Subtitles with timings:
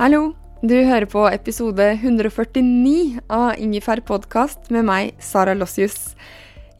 [0.00, 0.30] Hallo!
[0.64, 6.14] Du hører på episode 149 av Ingefær podkast med meg, Sara Lossius.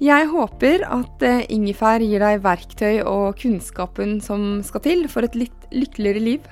[0.01, 5.37] Jeg håper at eh, ingefær gir deg verktøy og kunnskapen som skal til for et
[5.37, 6.49] litt lykkeligere liv.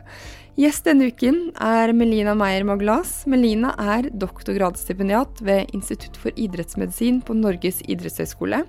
[0.61, 3.23] Gjest denne uken er Melina Meyer Maglas.
[3.31, 8.65] Melina er doktorgradsstipendiat ved Institutt for idrettsmedisin på Norges idrettshøgskole.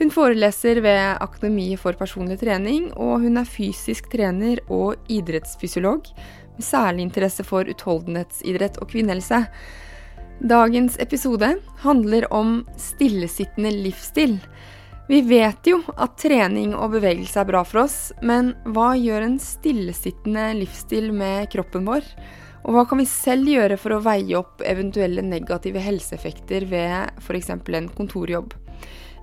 [0.00, 6.06] Hun foreleser ved Akademiet for personlig trening, og hun er fysisk trener og idrettsfysiolog
[6.56, 9.44] med særlig interesse for utholdenhetsidrett og kvinnehelse.
[10.44, 14.38] Dagens episode handler om stillesittende livsstil.
[15.08, 19.38] Vi vet jo at trening og bevegelse er bra for oss, men hva gjør en
[19.40, 22.04] stillesittende livsstil med kroppen vår?
[22.66, 27.52] Og hva kan vi selv gjøre for å veie opp eventuelle negative helseeffekter ved f.eks.
[27.54, 28.56] en kontorjobb?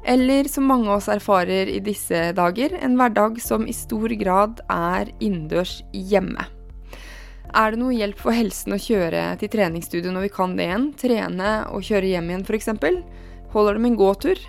[0.07, 4.63] Eller som mange av oss erfarer i disse dager, en hverdag som i stor grad
[4.71, 6.47] er innendørs hjemme.
[7.53, 10.87] Er det noe hjelp for helsen å kjøre til treningsstudio når vi kan det igjen?
[10.97, 12.69] Trene og kjøre hjem igjen f.eks.?
[13.53, 14.39] Holder det med en gåtur?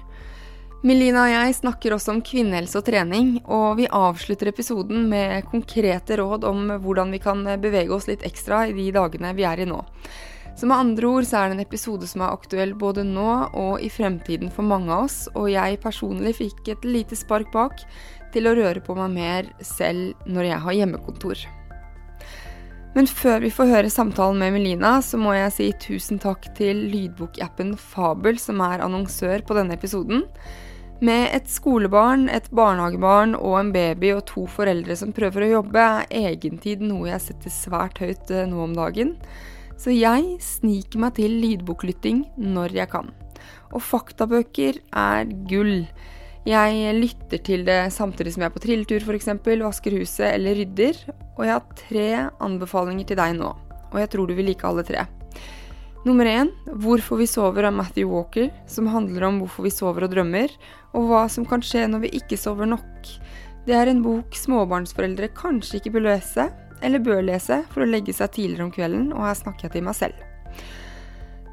[0.88, 6.16] Melina og jeg snakker også om kvinnehelse og trening, og vi avslutter episoden med konkrete
[6.20, 9.66] råd om hvordan vi kan bevege oss litt ekstra i de dagene vi er i
[9.68, 9.82] nå.
[10.56, 13.84] Så med andre ord så er det en episode som er aktuell både nå og
[13.84, 17.84] i fremtiden for mange av oss, og jeg personlig fikk et lite spark bak
[18.32, 21.46] til å røre på meg mer selv når jeg har hjemmekontor.
[22.94, 26.84] Men før vi får høre samtalen med Melina, så må jeg si tusen takk til
[26.92, 30.22] lydbokappen Fabel, som er annonsør på denne episoden.
[31.04, 35.82] Med et skolebarn, et barnehagebarn og en baby og to foreldre som prøver å jobbe,
[36.06, 39.16] er egentid noe jeg setter svært høyt eh, nå om dagen.
[39.74, 43.10] Så jeg sniker meg til lydboklytting når jeg kan.
[43.74, 45.82] Og faktabøker er gull.
[46.44, 49.30] Jeg lytter til det samtidig som jeg er på trilletur f.eks.,
[49.64, 50.98] vasker huset eller rydder.
[51.38, 52.08] Og jeg har tre
[52.44, 53.48] anbefalinger til deg nå,
[53.90, 55.06] og jeg tror du vil like alle tre.
[56.04, 60.12] Nummer én Hvorfor vi sover av Matthew Walker, som handler om hvorfor vi sover og
[60.12, 60.52] drømmer,
[60.92, 63.08] og hva som kan skje når vi ikke sover nok.
[63.64, 66.50] Det er en bok småbarnsforeldre kanskje ikke bør lese,
[66.84, 69.86] eller bør lese, for å legge seg tidligere om kvelden, og her snakker jeg til
[69.88, 70.20] meg selv.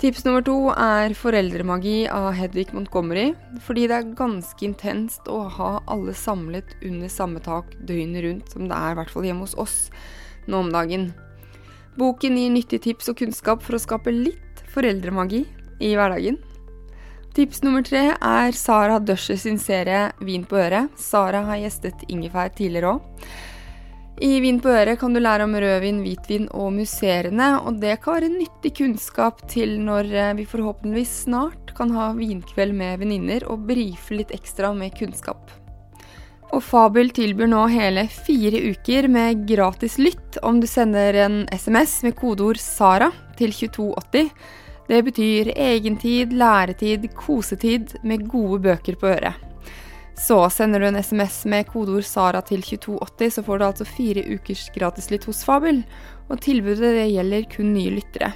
[0.01, 5.75] Tips nummer to er foreldremagi av Hedvig Montgomery, fordi det er ganske intenst å ha
[5.93, 9.53] alle samlet under samme tak døgnet rundt, som det er i hvert fall hjemme hos
[9.61, 9.75] oss
[10.49, 11.11] nå om dagen.
[12.01, 15.43] Boken gir nyttige tips og kunnskap for å skape litt foreldremagi
[15.77, 16.41] i hverdagen.
[17.37, 20.89] Tips nummer tre er Sara Dusher sin serie Vin på øret.
[20.97, 23.29] Sara har gjestet Ingefær tidligere òg.
[24.21, 28.19] I Vin på øret kan du lære om rødvin, hvitvin og musserende, og det kan
[28.19, 33.65] være nyttig kunnskap til når eh, vi forhåpentligvis snart kan ha vinkveld med venninner og
[33.65, 35.49] brife litt ekstra med kunnskap.
[36.53, 42.03] Og Fabel tilbyr nå hele fire uker med gratis lytt om du sender en SMS
[42.05, 43.09] med kodeord 'Sara'
[43.41, 44.29] til 2280.
[44.85, 49.50] Det betyr egentid, læretid, kosetid med gode bøker på øret.
[50.17, 54.23] Så sender du en SMS med kodeord SARA til 2280, så får du altså fire
[54.27, 55.81] ukers gratislytt hos Fabel.
[56.29, 58.31] Og tilbudet det gjelder kun nye lyttere.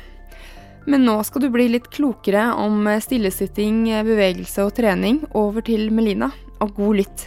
[0.85, 5.23] Men nå skal du bli litt klokere om stillesitting, bevegelse og trening.
[5.33, 6.29] Over til Melina,
[6.61, 7.25] og god lytt.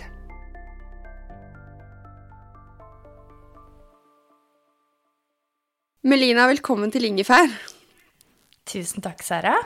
[6.09, 7.50] Melina, velkommen til Ingefær.
[8.69, 9.56] Tusen takk, Sara.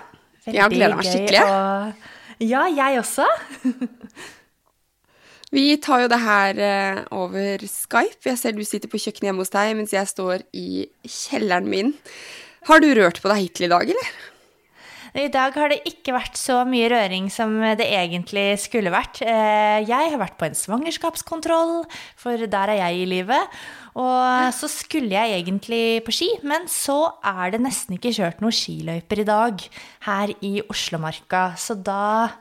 [0.43, 1.43] Veldig jeg gleder meg skikkelig.
[1.47, 2.06] Og...
[2.43, 3.28] Ja, jeg også.
[5.53, 8.25] Vi tar jo det her eh, over Skype.
[8.25, 11.93] Jeg ser du sitter på kjøkkenet hjemme hos deg, mens jeg står i kjelleren min.
[12.71, 14.12] Har du rørt på deg hittil i dag, eller?
[15.12, 19.21] I dag har det ikke vært så mye røring som det egentlig skulle vært.
[19.21, 21.83] Eh, jeg har vært på en svangerskapskontroll,
[22.17, 23.59] for der er jeg i livet.
[23.93, 28.56] Og så skulle jeg egentlig på ski, men så er det nesten ikke kjørt noen
[28.56, 29.67] skiløyper i dag
[30.09, 31.50] her i Oslomarka.
[31.61, 32.32] Så da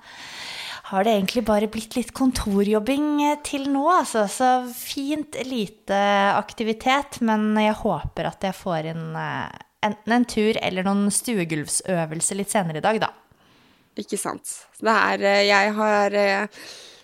[0.92, 4.26] har det egentlig bare blitt litt kontorjobbing eh, til nå, altså.
[4.28, 6.00] Så fint lite
[6.36, 12.38] aktivitet, men jeg håper at jeg får inn eh, enten en tur eller noen stuegulvsøvelse
[12.38, 13.12] litt senere i dag, da.
[14.00, 14.52] Ikke sant.
[14.80, 16.18] Det er eh, Jeg har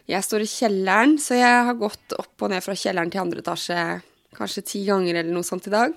[0.07, 3.43] Jeg står i kjelleren, så jeg har gått opp og ned fra kjelleren til andre
[3.43, 3.81] etasje
[4.37, 5.95] kanskje ti ganger eller noe sånt i dag.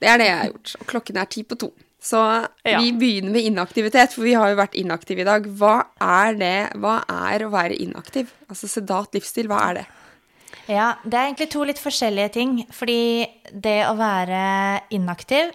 [0.00, 0.74] Det er det jeg har gjort.
[0.80, 1.70] Og klokken er ti på to.
[2.00, 2.20] Så
[2.64, 2.80] ja.
[2.80, 5.44] vi begynner med inaktivitet, for vi har jo vært inaktive i dag.
[5.60, 6.58] Hva er det?
[6.80, 8.30] Hva er å være inaktiv?
[8.48, 9.88] Altså sedat livsstil, hva er det?
[10.70, 12.54] Ja, det er egentlig to litt forskjellige ting.
[12.72, 13.02] Fordi
[13.52, 14.44] det å være
[14.96, 15.52] inaktiv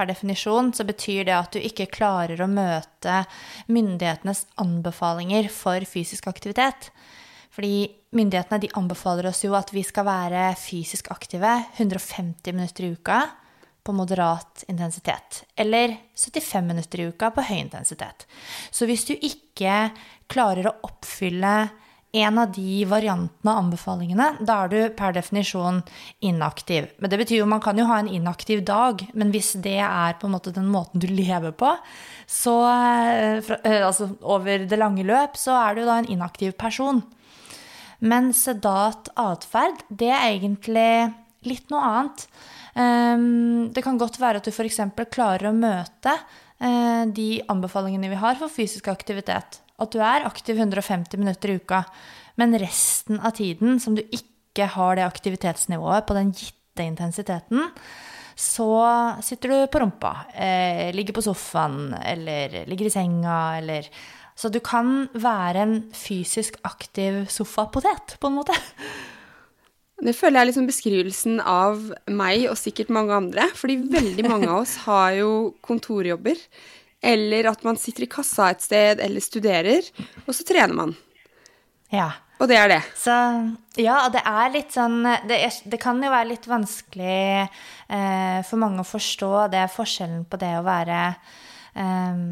[0.00, 3.18] Per definisjon så betyr det at du ikke klarer å møte
[3.68, 6.88] myndighetenes anbefalinger for fysisk aktivitet.
[7.52, 7.84] Fordi
[8.16, 13.18] myndighetene de anbefaler oss jo at vi skal være fysisk aktive 150 minutter i uka
[13.84, 15.44] på moderat intensitet.
[15.56, 18.26] Eller 75 minutter i uka på høy intensitet.
[18.70, 19.90] Så hvis du ikke
[20.30, 21.70] klarer å oppfylle
[22.12, 25.78] en av de variantene av anbefalingene, da er du per definisjon
[26.26, 26.88] inaktiv.
[26.98, 30.18] Men det betyr jo man kan jo ha en inaktiv dag, men hvis det er
[30.18, 31.70] på en måte den måten du lever på,
[32.26, 37.04] så altså over det lange løp, så er du da en inaktiv person.
[38.00, 41.12] Men sedat atferd, det er egentlig
[41.48, 42.26] litt noe annet.
[42.78, 44.80] Ehm, det kan godt være at du f.eks.
[45.12, 49.60] klarer å møte eh, de anbefalingene vi har for fysisk aktivitet.
[49.80, 51.84] At du er aktiv 150 minutter i uka,
[52.40, 57.70] men resten av tiden som du ikke har det aktivitetsnivået på den gitte intensiteten,
[58.40, 58.70] så
[59.24, 63.88] sitter du på rumpa, eh, ligger på sofaen eller ligger i senga eller
[64.40, 68.54] Så du kan være en fysisk aktiv sofapotet, på en måte.
[70.00, 73.48] Det føler jeg er liksom beskrivelsen av meg og sikkert mange andre.
[73.56, 75.30] Fordi veldig mange av oss har jo
[75.64, 76.40] kontorjobber.
[77.00, 79.86] Eller at man sitter i kassa et sted eller studerer,
[80.26, 80.96] og så trener man.
[81.92, 82.10] Ja.
[82.40, 82.80] Og det er det.
[82.96, 83.12] Så
[83.80, 88.38] ja, og det er litt sånn Det, er, det kan jo være litt vanskelig eh,
[88.48, 91.02] for mange å forstå det forskjellen på det å være
[91.76, 92.22] eh,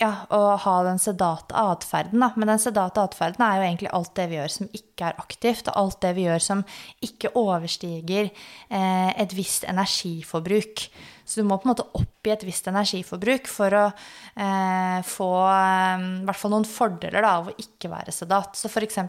[0.00, 2.22] ja, å ha den sedate atferden.
[2.36, 5.68] Men den sedate atferden er jo egentlig alt det vi gjør som ikke er aktivt,
[5.68, 6.62] og alt det vi gjør som
[7.04, 10.86] ikke overstiger eh, et visst energiforbruk.
[11.24, 16.08] Så du må på en måte oppgi et visst energiforbruk for å eh, få eh,
[16.26, 18.56] hvert fall noen fordeler da, av å ikke være sedat.
[18.58, 19.02] Så f.eks.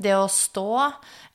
[0.00, 0.72] det å stå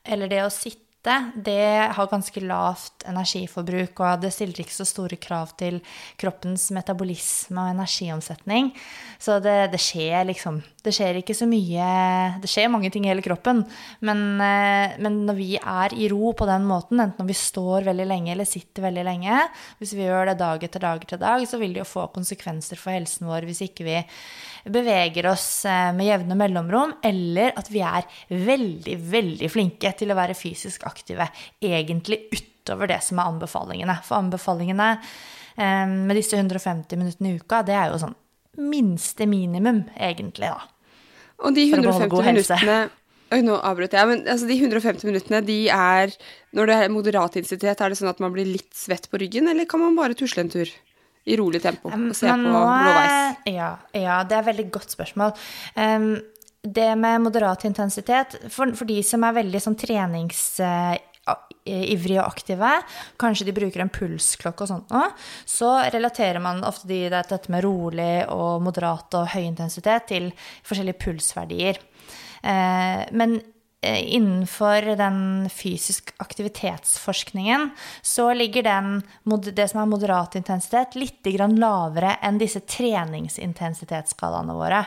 [0.08, 0.87] eller det å sitte
[1.36, 5.80] det har ganske lavt energiforbruk, og det stiller ikke så store krav til
[6.20, 8.72] kroppens metabolisme og energiomsetning.
[9.20, 11.86] Så det, det, skjer liksom Det skjer ikke så mye
[12.44, 13.64] Det skjer mange ting i hele kroppen,
[14.06, 17.88] men, eh, men, når vi er i ro på den måten, enten når vi står
[17.88, 19.40] veldig lenge eller sitter veldig lenge,
[19.80, 22.80] hvis vi gjør det dag etter dag etter dag, så vil det jo få konsekvenser
[22.80, 23.98] for helsen vår hvis ikke vi
[24.72, 30.18] beveger oss eh, med jevne mellomrom, eller at vi er veldig, veldig flinke til å
[30.18, 30.97] være fysisk aktive,
[31.62, 33.98] egentlig utover det som er anbefalingene.
[34.06, 34.94] For anbefalingene
[35.58, 38.18] eh, med disse 150 minuttene i uka, det er jo sånn
[38.58, 40.64] minste minimum, egentlig, da.
[41.46, 42.80] Og de 150 minuttene
[43.44, 44.08] nå avbrøt jeg.
[44.10, 46.14] Men altså, de 150 minuttene, de er
[46.56, 49.50] Når det er moderat intensitet, er det sånn at man blir litt svett på ryggen,
[49.52, 50.72] eller kan man bare tusle en tur?
[51.28, 53.42] i rolig tempo og se på blåveis?
[53.52, 55.34] Ja, ja, det er et veldig godt spørsmål.
[55.76, 56.14] Um,
[56.64, 62.72] det med moderat intensitet, for, for, de som er veldig sånn treningsivrige og aktive,
[63.20, 65.04] kanskje de bruker en pulsklokke og sånt nå,
[65.46, 70.24] så relaterer man ofte de, dette med rolig og moderat og høy intensitet til
[70.68, 71.76] forskjellige pulsverdier.
[72.42, 77.70] Eh, men Eh, innenfor den fysisk aktivitetsforskningen
[78.02, 79.04] så ligger den,
[79.54, 84.82] det som er moderat intensitet, litt lavere enn disse treningsintensitetsskalaene våre.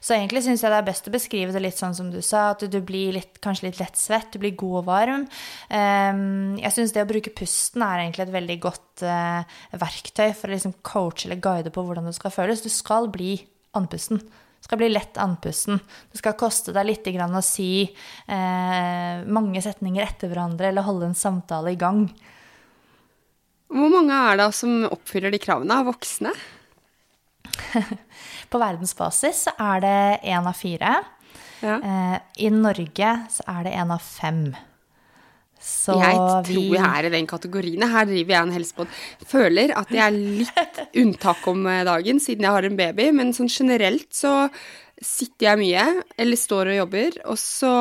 [0.00, 2.50] Så egentlig syns jeg det er best å beskrive det litt sånn som du sa,
[2.54, 5.28] at du blir litt, kanskje litt lett svett, du blir god og varm.
[5.68, 10.48] Ehm, jeg syns det å bruke pusten er egentlig et veldig godt eh, verktøy for
[10.48, 12.64] å liksom coache eller guide på hvordan det skal føles.
[12.64, 13.36] Du skal bli
[13.76, 14.24] andpusten
[14.60, 15.80] skal bli lett andpusten.
[16.12, 21.18] Det skal koste deg litt å si eh, mange setninger etter hverandre eller holde en
[21.18, 22.04] samtale i gang.
[23.70, 26.32] Hvor mange er det som oppfyller de kravene av voksne?
[28.50, 29.98] På verdensbasis så er det
[30.32, 30.96] én av fire.
[31.60, 31.76] Ja.
[31.76, 34.50] Eh, I Norge så er det én av fem.
[35.60, 36.16] Så jeg
[36.48, 37.84] tror jeg er i den kategorien.
[37.92, 38.94] Her driver jeg en helsepod.
[39.28, 43.10] Føler at jeg er litt unntak om eh, dagen, siden jeg har en baby.
[43.16, 44.48] Men sånn generelt så
[45.00, 45.84] sitter jeg mye,
[46.20, 47.74] eller står og jobber, og så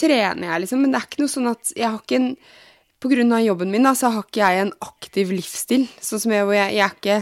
[0.00, 0.84] trener jeg, liksom.
[0.84, 2.34] Men det er ikke noe sånn at jeg har ikke en
[3.02, 5.88] På grunn av jobben min, da, så har ikke jeg en aktiv livsstil.
[5.98, 7.16] Sånn som jeg, hvor jeg, jeg er ikke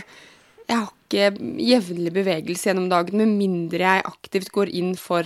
[0.68, 5.24] Jeg har ikke jevnlig bevegelse gjennom dagen, med mindre jeg aktivt går inn for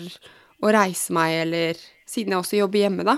[0.62, 3.16] å reise meg, eller Siden jeg også jobber hjemme, da.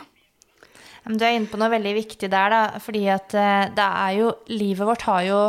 [1.06, 2.82] Du er inne på noe veldig viktig der, da.
[2.82, 5.40] Fordi at eh, det er jo Livet vårt har jo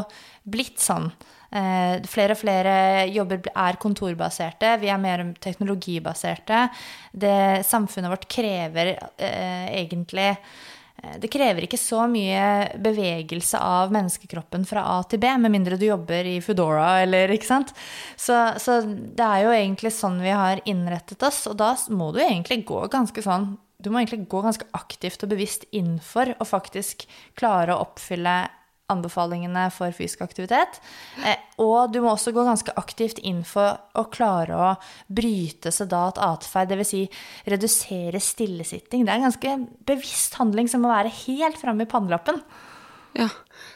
[0.47, 1.09] blitt sånn.
[1.49, 2.71] Eh, flere og flere
[3.07, 6.65] jobber er kontorbaserte, vi er mer teknologibaserte.
[7.11, 7.35] Det,
[7.67, 14.83] samfunnet vårt krever eh, egentlig eh, det krever ikke så mye bevegelse av menneskekroppen fra
[14.97, 17.71] A til B, med mindre du jobber i Foodora eller ikke sant.
[18.19, 22.19] Så, så, det er jo egentlig sånn vi har innrettet oss, og da må du
[22.25, 26.48] egentlig gå ganske sånn du må egentlig gå ganske aktivt og bevisst inn for å
[26.48, 27.05] faktisk
[27.38, 28.39] klare å oppfylle
[28.88, 30.79] anbefalingene for fysisk aktivitet.
[31.19, 34.69] Eh, og du må også gå ganske aktivt inn for å klare å
[35.12, 36.93] bryte sedat atferd, dvs.
[36.93, 37.03] Si
[37.51, 39.03] redusere stillesitting.
[39.03, 39.57] Det er en ganske
[39.91, 42.39] bevisst handling som må være helt framme i pannelappen.
[43.17, 43.27] Ja,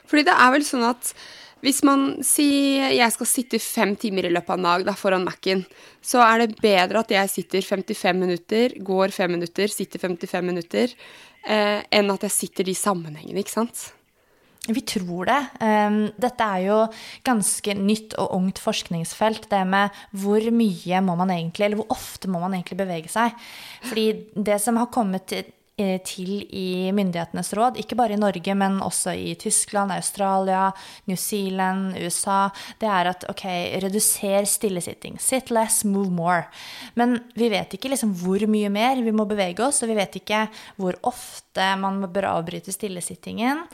[0.08, 1.13] fordi det er vel sånn at
[1.62, 5.25] hvis man sier jeg skal sitte fem timer i løpet av en dag da, foran
[5.27, 5.63] Mac-en,
[6.01, 10.94] så er det bedre at jeg sitter 55 minutter, går 5 minutter, sitter 55 minutter,
[11.46, 13.91] eh, enn at jeg sitter de sammenhengene, ikke sant?
[14.70, 15.39] Vi tror det.
[15.65, 16.82] Ehm, dette er jo
[17.25, 19.48] ganske nytt og ungt forskningsfelt.
[19.50, 23.34] Det med hvor mye må man egentlig, eller hvor ofte må man egentlig bevege seg.
[23.89, 24.06] Fordi
[24.38, 25.61] det som har kommet Eh,
[26.07, 30.69] til i myndighetenes råd, ikke bare i Norge, men også i Tyskland, Australia,
[31.09, 32.50] New Zealand, USA,
[32.81, 33.45] det er at ok,
[33.83, 35.19] reduser stillesitting.
[35.21, 36.45] Sit less, move more.
[37.00, 40.19] Men vi vet ikke liksom hvor mye mer vi må bevege oss, og vi vet
[40.21, 40.45] ikke
[40.81, 43.65] hvor ofte man bør avbryte stillesittingen.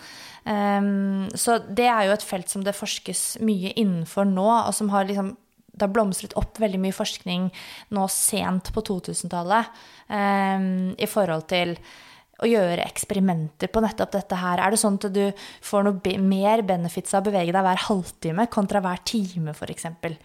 [0.47, 4.93] Um, så det er jo et felt som det forskes mye innenfor nå, og som
[4.93, 5.35] har liksom
[5.77, 7.47] det har blomstret opp veldig mye forskning
[7.95, 9.71] nå sent på 2000-tallet
[10.09, 11.77] um, i forhold til
[12.43, 14.61] å gjøre eksperimenter på nettopp dette her.
[14.61, 15.23] Er det sånn at du
[15.65, 19.61] får noe mer benefits av å bevege deg hver halvtime kontra hver time, f.eks.?
[19.63, 20.17] For eksempel?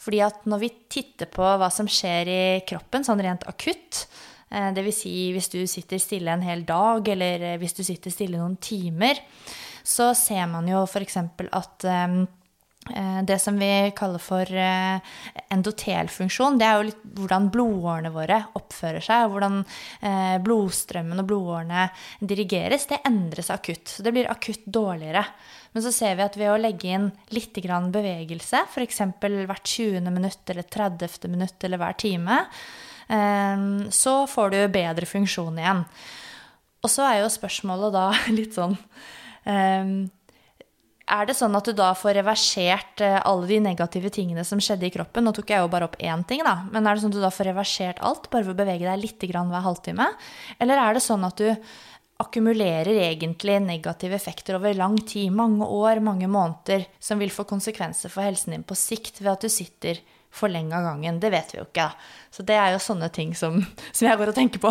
[0.00, 4.06] Fordi at når vi titter på hva som skjer i kroppen, sånn rent akutt,
[4.48, 5.02] eh, Dvs.
[5.02, 8.56] Si hvis du sitter stille en hel dag, eller eh, hvis du sitter stille noen
[8.56, 9.20] timer,
[9.84, 11.18] så ser man jo f.eks.
[11.20, 12.22] at um,
[13.22, 15.00] det som vi kaller for eh,
[15.52, 21.28] endotelfunksjon, det er jo litt hvordan blodårene våre oppfører seg, og hvordan eh, blodstrømmen og
[21.28, 21.84] blodårene
[22.24, 22.88] dirigeres.
[22.90, 23.84] Det endres akutt.
[23.92, 25.26] Så det blir akutt dårligere.
[25.76, 29.02] Men så ser vi at ved å legge inn litt bevegelse, f.eks.
[29.20, 30.08] hvert 20.
[30.10, 31.28] minutt eller 30.
[31.30, 32.40] minutt eller hver time,
[33.90, 35.84] så får du bedre funksjon igjen.
[36.82, 38.08] Og så er jo spørsmålet da
[38.38, 38.74] litt sånn
[41.10, 44.88] er det sånn at du da får reversert eh, alle de negative tingene som skjedde
[44.88, 45.26] i kroppen?
[45.26, 46.60] Nå tok jeg jo bare opp én ting, da.
[46.70, 49.02] Men er det sånn at du da får reversert alt bare ved å bevege deg
[49.02, 50.06] litt hver halvtime?
[50.62, 51.50] Eller er det sånn at du
[52.20, 58.12] akkumulerer egentlig negative effekter over lang tid, mange år, mange måneder, som vil få konsekvenser
[58.12, 61.18] for helsen din på sikt ved at du sitter for lenge av gangen.
[61.20, 61.88] Det vet vi jo ikke.
[62.30, 63.58] Så det er jo sånne ting som,
[63.90, 64.70] som jeg går og tenker på.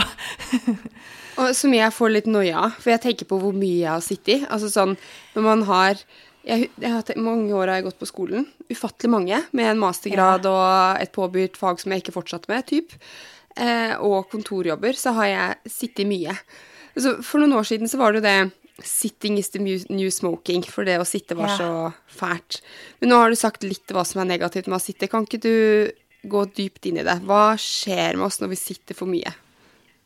[1.41, 4.05] og som jeg får litt noia av, for jeg tenker på hvor mye jeg har
[4.05, 4.39] sittet i.
[4.47, 4.95] Altså sånn
[5.35, 6.05] når man har
[6.47, 8.45] jeg, jeg har mange år har jeg gått på skolen.
[8.71, 9.41] Ufattelig mange.
[9.55, 10.53] Med en mastergrad ja.
[10.53, 12.95] og et påbudt fag som jeg ikke fortsatte med, typ.
[13.59, 16.35] Eh, og kontorjobber, så har jeg sittet mye.
[16.95, 18.39] Altså, for noen år siden så var det jo det
[18.79, 21.57] 'sitting is the new smoking', for det å sitte var ja.
[21.57, 21.71] så
[22.07, 22.61] fælt.
[22.99, 25.09] Men nå har du sagt litt hva som er negativt med å sitte.
[25.11, 25.91] Kan ikke du
[26.23, 27.19] gå dypt inn i det?
[27.27, 29.33] Hva skjer med oss når vi sitter for mye?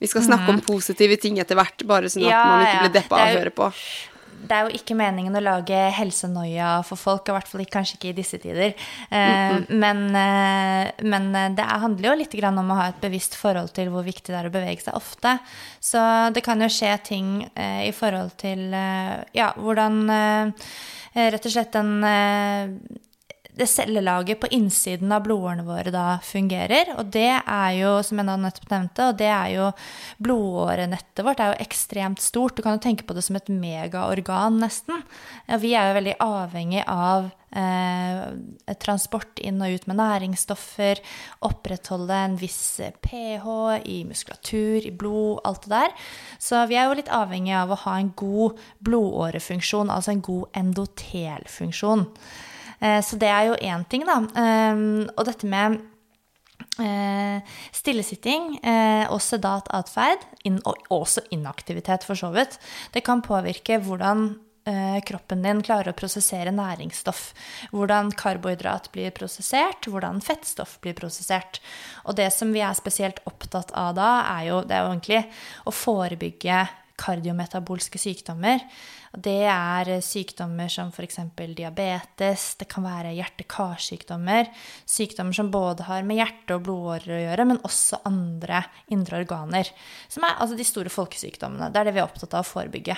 [0.02, 0.56] Vi skal snakke mm.
[0.58, 3.38] om positive ting etter hvert, bare sånn at ja, man ikke blir deppa av å
[3.38, 3.70] høre på
[4.44, 8.12] det er jo ikke meningen å lage helsenoia for folk, i hvert fall kanskje ikke
[8.12, 8.74] i disse tider.
[9.10, 9.66] Mm -mm.
[9.70, 13.90] Men, eh, men, eh, det handler jo litt om å ha et bevisst forhold til
[13.90, 15.40] hvor viktig det er å bevege seg ofte.
[15.80, 18.72] Så det kan jo skje ting i forhold til
[19.34, 20.08] ja, hvordan
[21.14, 22.04] rett og slett den
[23.55, 26.95] det cellelaget på innsiden av blodårene våre da fungerer.
[26.98, 29.69] Og det er jo, som jeg nettopp nevnte, og det er jo
[30.24, 32.57] blodårenettet vårt er jo ekstremt stort.
[32.57, 35.03] Du kan jo tenke på det som et megaorgan, nesten.
[35.62, 38.24] Vi er jo veldig avhengig av eh,
[38.81, 41.01] transport inn og ut med næringsstoffer,
[41.45, 43.45] opprettholde en viss pH
[43.86, 45.93] i muskulatur, i blod, alt det der.
[46.41, 50.60] Så vi er jo litt avhengig av å ha en god blodårefunksjon, altså en god
[50.63, 52.07] endotelfunksjon.
[52.84, 54.20] Eh, så det er jo én ting, da.
[54.40, 55.80] Ehm, og dette med
[56.84, 60.25] eh, stillesitting eh, og sedat atferd,
[60.68, 62.60] og også inaktivitet for så vidt,
[62.94, 64.34] det kan påvirke hvordan
[65.04, 67.34] kroppen din klarer å prosessere næringsstoff.
[67.75, 71.60] Hvordan karbohydrat blir prosessert, hvordan fettstoff blir prosessert.
[72.08, 75.20] Og det som vi er spesielt opptatt av da, er jo, det er jo egentlig
[75.68, 76.62] å forebygge
[77.03, 78.63] kardiometabolske sykdommer.
[79.13, 81.19] Det er sykdommer som f.eks.
[81.53, 84.50] diabetes, det kan være hjerte-karsykdommer.
[84.89, 88.63] Sykdommer som både har med hjerte og blodårer å gjøre, men også andre
[88.95, 89.69] indre organer.
[90.10, 91.69] Som er altså de store folkesykdommene.
[91.69, 92.98] Det er det vi er opptatt av å forebygge.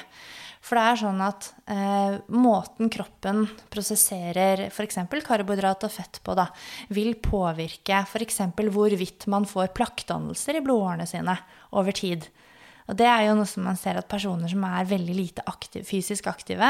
[0.66, 3.44] For det er sånn at eh, måten kroppen
[3.74, 4.98] prosesserer f.eks.
[5.28, 6.48] karbohydrat og fett på, da,
[6.96, 8.42] vil påvirke f.eks.
[8.74, 11.38] hvorvidt man får plakkdannelser i blodårene sine
[11.76, 12.26] over tid.
[12.86, 15.86] Og det er jo noe som man ser at personer som er veldig lite aktiv,
[15.88, 16.70] fysisk aktive,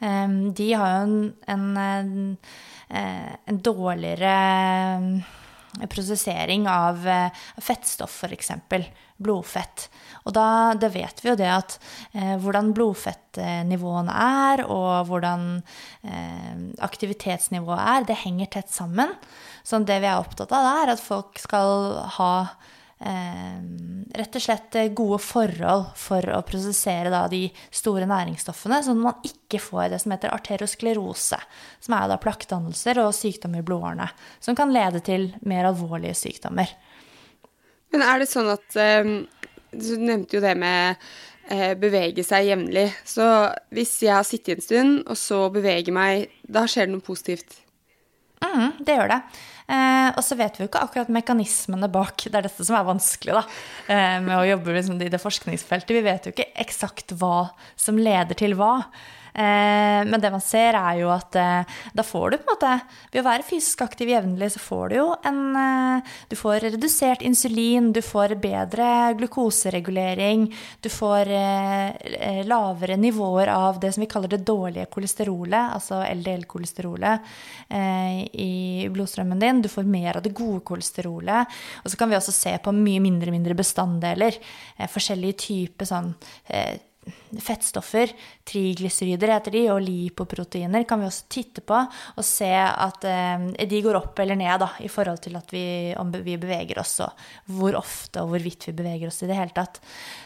[0.00, 1.18] ehm, de har jo en,
[1.52, 2.16] en, en,
[2.88, 7.04] eh, dårligere eh, prosessering av
[7.60, 8.50] fettstoff, f.eks.
[9.20, 9.90] Blodfett.
[10.24, 11.76] Og da det vet vi jo det at
[12.14, 15.46] eh, hvordan blodfettnivåene er, og hvordan
[16.08, 19.12] eh, aktivitetsnivået er, det henger tett sammen.
[19.62, 24.42] Så det vi er opptatt av, da, er at folk skal ha eh, rett og
[24.44, 29.60] slett eh, gode forhold for å prosessere da, de store næringsstoffene, sånn at man ikke
[29.62, 31.38] får det som heter arteriosklerose,
[31.80, 34.10] som er da plakkdannelser og sykdom i blodårene,
[34.42, 36.74] som kan lede til mer alvorlige sykdommer.
[37.94, 39.16] Men er det sånn at eh,
[39.70, 40.98] Du nevnte jo det med
[41.46, 42.88] eh, bevege seg jevnlig.
[43.06, 43.24] Så
[43.70, 47.60] hvis jeg har sittet en stund, og så beveger meg, da skjer det noe positivt?
[48.42, 49.20] Mm, det gjør det.
[49.70, 52.26] Eh, og så vet vi jo ikke akkurat mekanismene bak.
[52.26, 53.44] Det er dette som er vanskelig da,
[53.86, 55.94] eh, med å jobbe liksom, i det forskningsfeltet.
[55.94, 58.80] Vi vet jo ikke eksakt hva som leder til hva.
[59.34, 62.70] Eh, men det man ser, er jo at eh, da får du på en måte
[63.12, 67.22] Ved å være fysisk aktiv jevnlig, så får du jo en eh, Du får redusert
[67.26, 68.88] insulin, du får bedre
[69.20, 70.48] glukoseregulering,
[70.82, 71.28] du får
[72.46, 77.30] lavere nivåer av det som vi kaller det dårlige kolesterolet, altså LDL-kolesterolet,
[78.32, 79.62] i blodstrømmen din.
[79.62, 81.58] Du får mer av det gode kolesterolet.
[81.84, 84.38] Og så kan vi også se på mye mindre mindre bestanddeler.
[84.90, 86.14] Forskjellige typer sånn
[87.40, 88.10] fettstoffer,
[88.48, 93.80] triglycerider heter de, og lipoproteiner kan vi også titte på og se at eh, de
[93.84, 95.62] går opp eller ned da, i forhold til at vi,
[95.98, 99.54] om vi beveger oss, og hvor ofte og hvorvidt vi beveger oss i det hele
[99.56, 99.80] tatt.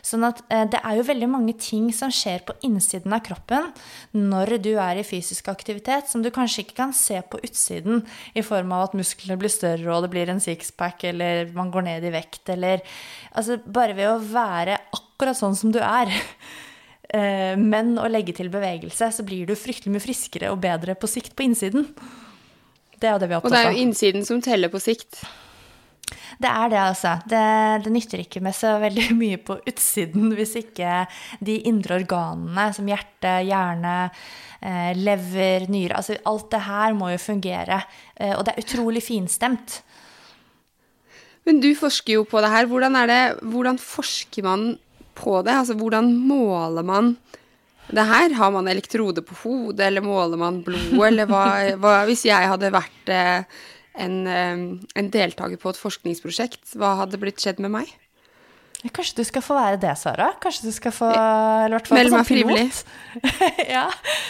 [0.04, 3.70] Sånn at eh, det er jo veldig mange ting som skjer på innsiden av kroppen
[4.16, 8.02] når du er i fysisk aktivitet, som du kanskje ikke kan se på utsiden
[8.34, 11.88] i form av at musklene blir større, og det blir en sixpack, eller man går
[11.92, 12.82] ned i vekt, eller
[13.34, 14.76] Altså bare ved å være
[15.14, 16.12] akkurat sånn som du er
[17.14, 21.10] Eh, men å legge til bevegelse, så blir du fryktelig mye friskere og bedre på
[21.10, 21.88] sikt på innsiden.
[22.98, 23.54] Det er jo det vi er opptatt av.
[23.54, 25.20] Og det er jo innsiden som teller på sikt.
[26.42, 27.12] Det er det, altså.
[27.30, 27.42] Det,
[27.84, 31.04] det, nytter ikke med så veldig mye på utsiden hvis ikke
[31.44, 33.96] de indre organene, som hjerte, hjerne,
[34.58, 37.84] eh, lever, nyre Altså alt det her må jo fungere.
[38.16, 39.82] Eh, og det er utrolig finstemt.
[41.44, 42.66] Men du forsker jo på det her.
[42.66, 44.72] Hvordan, det, hvordan forsker man
[45.16, 45.54] på det?
[45.62, 47.14] Altså hvordan måler man
[47.92, 48.34] det her?
[48.38, 51.44] Har man elektrode på hodet, eller måler man blodet, eller hva,
[51.82, 53.60] hva Hvis jeg hadde vært eh,
[54.04, 54.64] en, eh,
[54.98, 57.92] en deltaker på et forskningsprosjekt, hva hadde blitt skjedd med meg?
[58.92, 60.26] Kanskje du skal få være det, Sara?
[60.42, 62.64] Kanskje du skal få Eller hvert fall Meld meg frivillig.
[63.76, 63.86] ja.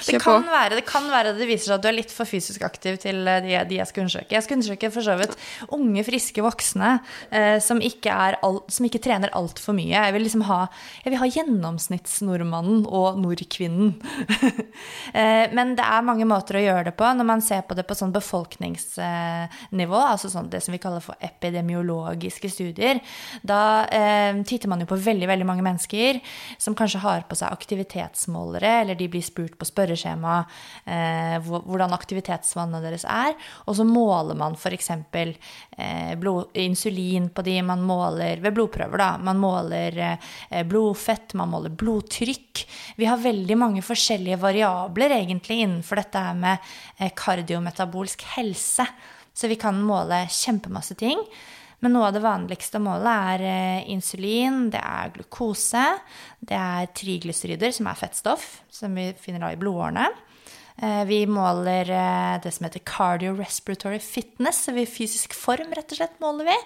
[0.06, 2.62] Det kan, være, det kan være det viser seg at du er litt for fysisk
[2.66, 4.36] aktiv til eh, de, de jeg skal undersøke.
[4.36, 5.34] Jeg skal undersøke for så vidt
[5.74, 6.90] unge, friske voksne
[7.34, 9.90] eh, som, ikke all, som, ikke trener altfor mye.
[9.90, 10.60] Jeg vil liksom ha,
[11.02, 13.96] jeg vil ha gjennomsnittsnordmannen og nordkvinnen.
[15.18, 17.88] eh, men det er mange måter å gjøre det på når man ser på det
[17.88, 23.02] på sånn befolkningsnivå, altså sånn det som vi kaller for epidemiologiske studier.
[23.42, 26.20] Da eh, titter man jo på veldig veldig mange mennesker
[26.60, 30.36] som kanskje har på seg aktivitetsmålere, eller de blir spurt på spørreskjema
[30.84, 33.34] eh, hvordan aktivitetsvannet deres er.
[33.68, 34.90] Og så måler man f.eks.
[34.94, 36.28] Eh,
[36.64, 39.10] insulin på de, man måler ved blodprøver, da.
[39.18, 42.64] Man måler eh, blodfett, man måler blodtrykk.
[43.00, 48.86] Vi har veldig mange forskjellige variabler egentlig innenfor dette her med eh, kardiometabolsk helse.
[49.34, 51.18] Så vi kan måle kjempemasse ting.
[51.84, 55.82] Men noe av det vanligste målet er eh, insulin, det er glukose,
[56.40, 60.06] det er triglycerider, som er fettstoff, som vi finner da i blodårene.
[60.80, 66.00] Eh, vi måler eh, det som heter cardiorespiratory fitness, så vi fysisk form, rett og
[66.00, 66.58] slett, måler vi.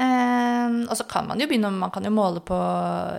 [0.00, 2.56] Og så kan man jo begynne, man kan jo måle på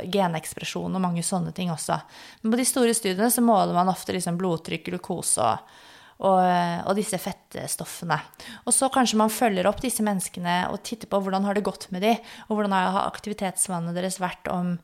[0.10, 2.00] genekspresjon og mange sånne ting også.
[2.42, 5.76] Men på de store studiene så måler man ofte liksom blodtrykk, glukose og
[6.22, 6.42] og,
[6.86, 8.18] og, disse fettstoffene.
[8.66, 11.88] Og så kanskje man følger opp disse menneskene og titter på hvordan har det gått
[11.94, 14.76] med dem, og hvordan har aktivitetsvannet deres vært om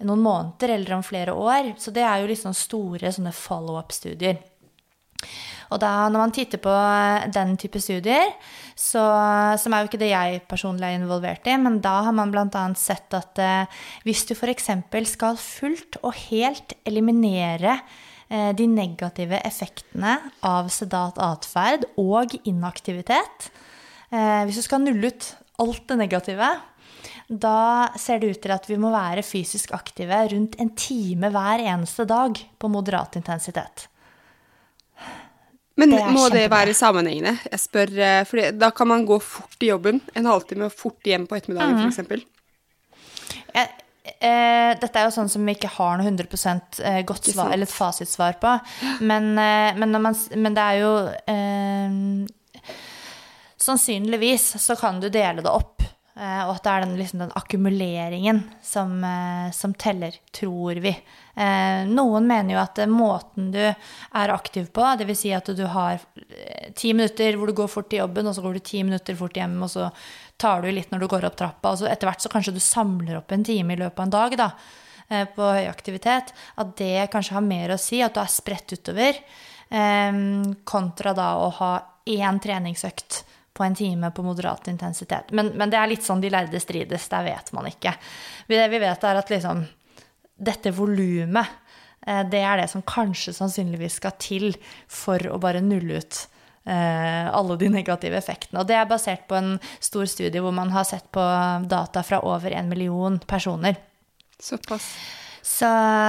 [0.00, 1.74] noen måneder eller om flere år.
[1.80, 4.40] Så det er jo liksom store sånne follow-up-studier.
[5.74, 6.72] Og da, når man titter på
[7.34, 8.32] den type studier,
[8.78, 9.02] så,
[9.58, 12.66] som er jo ikke det jeg personlig er involvert i, men da har man bl.a.
[12.78, 14.70] sett at eh, hvis du f.eks.
[15.10, 23.50] skal fullt og helt eliminere Eh, de negative effektene av sedat atferd og inaktivitet.
[24.10, 25.28] Eh, hvis du skal nulle ut
[25.62, 26.48] alt det negative,
[27.26, 27.58] da
[27.98, 32.06] ser det ut til at vi må være fysisk aktive rundt en time hver eneste
[32.08, 33.88] dag på moderat intensitet.
[35.76, 37.34] Men det må det være sammenhengende?
[37.50, 41.02] Jeg spør, eh, for Da kan man gå fort i jobben, en halvtime og fort
[41.04, 41.92] hjem på ettermiddagen mm.
[41.92, 42.24] f.eks.
[43.52, 43.68] Jeg,
[44.20, 46.26] eh, dette er jo sånn som vi ikke har noe 100
[46.82, 48.54] eh, godt svar, eller et fasitsvar på.
[49.00, 50.92] Men, eh, men, man, men, det er jo
[51.32, 52.00] eh,
[53.66, 55.76] Sannsynligvis så kan du dele det opp
[56.16, 60.94] Eh, og at det er den, liksom, den akkumuleringen som, eh, som, teller, tror vi.
[61.36, 65.20] Eh, noen mener jo at måten du er aktiv på, dvs.
[65.20, 66.00] Si at du har
[66.72, 69.36] ti minutter hvor du går fort til jobben, og så går du ti minutter fort
[69.36, 69.90] hjem, og så
[70.40, 72.62] tar du litt når du går opp trappa, og så etter hvert så kanskje du
[72.62, 74.50] samler opp en time i løpet av en dag da,
[75.06, 79.20] på høy aktivitet, at det kanskje har mer å si, at du er spredt utover,
[80.66, 81.70] kontra da å ha
[82.10, 83.22] én treningsøkt
[83.56, 85.32] på en time på moderat intensitet.
[85.32, 87.08] Men, men, det er litt sånn de lærde strides.
[87.12, 87.94] Der vet man ikke.
[88.48, 89.64] Det vi vet, er at liksom
[90.36, 91.54] dette volumet,
[92.06, 94.50] eh, det er det som kanskje sannsynligvis skal til
[94.92, 96.35] for å bare nulle ut eh,
[96.66, 98.58] alle de negative effektene.
[98.58, 101.22] Og det er basert på en stor studie hvor man har sett på
[101.70, 103.78] data fra over en million personer.
[104.42, 104.88] Såpass.
[105.46, 105.68] Så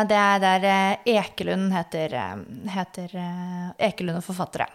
[0.09, 2.39] det er der eh, Ekelund heter, eh,
[2.73, 4.65] heter eh, Ekelund og forfattere.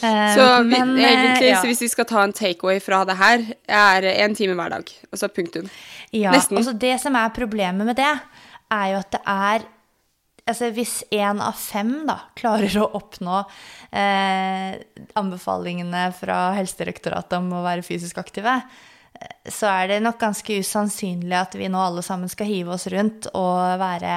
[0.00, 1.60] Så, Men, egentlig, ja.
[1.60, 4.90] så hvis vi skal ta en takeaway fra det her, er én time hver dag.
[5.12, 5.70] Altså punktum.
[6.10, 6.34] Ja.
[6.34, 6.58] Nesten.
[6.58, 8.10] Altså det som er problemet med det,
[8.74, 9.68] er jo at det er
[10.50, 13.42] Altså hvis én av fem da, klarer å oppnå
[13.94, 14.80] eh,
[15.20, 18.58] anbefalingene fra Helsedirektoratet om å være fysisk aktive,
[19.48, 23.28] så er det nok ganske usannsynlig at vi nå alle sammen skal hive oss rundt
[23.36, 24.14] og være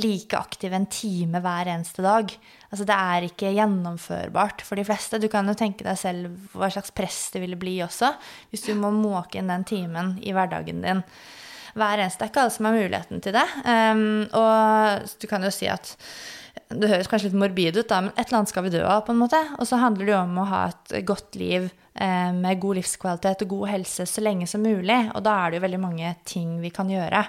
[0.00, 2.30] like aktive en time hver eneste dag.
[2.70, 5.20] Altså det er ikke gjennomførbart for de fleste.
[5.20, 8.14] Du kan jo tenke deg selv hva slags press det ville bli også,
[8.50, 11.04] hvis du må måke inn den timen i hverdagen din
[11.78, 12.20] hver eneste.
[12.20, 13.48] Det er ikke alle som har muligheten til det.
[13.64, 14.04] Um,
[14.38, 15.94] og du kan jo si at
[16.72, 19.04] det høres kanskje litt morbid ut, da, men et eller annet skal vi dø av,
[19.06, 19.40] på en måte.
[19.58, 23.44] Og så handler det jo om å ha et godt liv eh, med god livskvalitet
[23.44, 24.98] og god helse så lenge som mulig.
[25.12, 27.26] Og da er det jo veldig mange ting vi kan gjøre.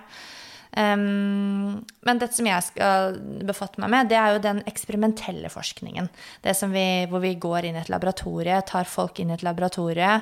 [0.73, 6.10] Um, men dette som jeg skal befatte meg med, det er jo den eksperimentelle forskningen.
[6.41, 10.17] Det vi, hvor vi går inn i et laboratorie, tar folk inn i et laboratorie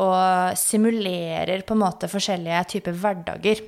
[0.00, 3.62] og simulerer på en måte forskjellige typer hverdager.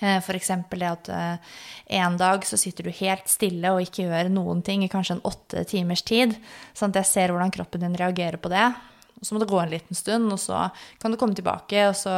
[0.00, 0.50] Eh, F.eks.
[0.70, 1.54] det at eh,
[2.00, 5.24] en dag så sitter du helt stille og ikke gjør noen ting i kanskje en
[5.28, 6.34] åtte timers tid.
[6.76, 8.68] Sånn at jeg ser hvordan kroppen din reagerer på det.
[9.16, 10.66] Og så må det gå en liten stund, og så
[11.00, 11.86] kan du komme tilbake.
[11.88, 12.14] Og så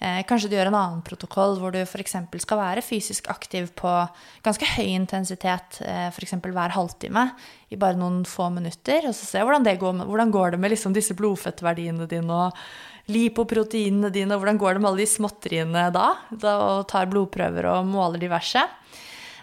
[0.00, 2.16] eh, kanskje du gjør en annen protokoll hvor du f.eks.
[2.42, 3.92] skal være fysisk aktiv på
[4.46, 6.34] ganske høy intensitet, eh, f.eks.
[6.42, 7.28] hver halvtime
[7.70, 9.06] i bare noen få minutter.
[9.06, 12.64] Og så se hvordan det går, hvordan går det med liksom disse blodfettverdiene dine og
[13.12, 16.06] lipoproteinene dine, og hvordan går det med alle de småtteriene da?
[16.30, 18.64] da og tar blodprøver og måler diverse.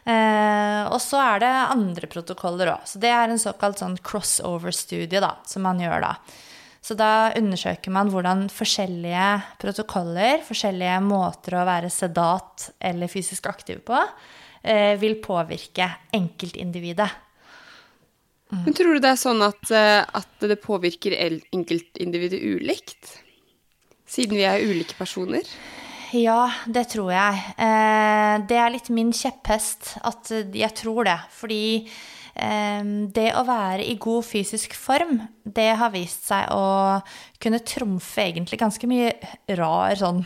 [0.01, 2.88] Eh, og så er det andre protokoller òg.
[2.89, 6.15] Så det er en såkalt sånn crossover-studie da, som man gjør da.
[6.82, 9.26] Så da undersøker man hvordan forskjellige
[9.62, 14.00] protokoller, forskjellige måter å være sedat eller fysisk aktiv på,
[14.63, 15.86] eh, vil påvirke
[16.17, 17.12] enkeltindividet.
[18.52, 18.63] Mm.
[18.65, 21.13] Men tror du det er sånn at, eh, at det påvirker
[21.54, 23.13] enkeltindividet ulikt?
[24.10, 25.46] Siden vi er ulike personer?
[26.12, 27.38] Ja, det tror jeg.
[27.62, 31.20] Eh, det er litt min kjepphest at jeg tror det.
[31.32, 31.88] Fordi
[32.32, 37.02] det å være i god fysisk form, det har vist seg å
[37.44, 39.12] kunne trumfe egentlig ganske mye
[39.60, 40.24] rar sånn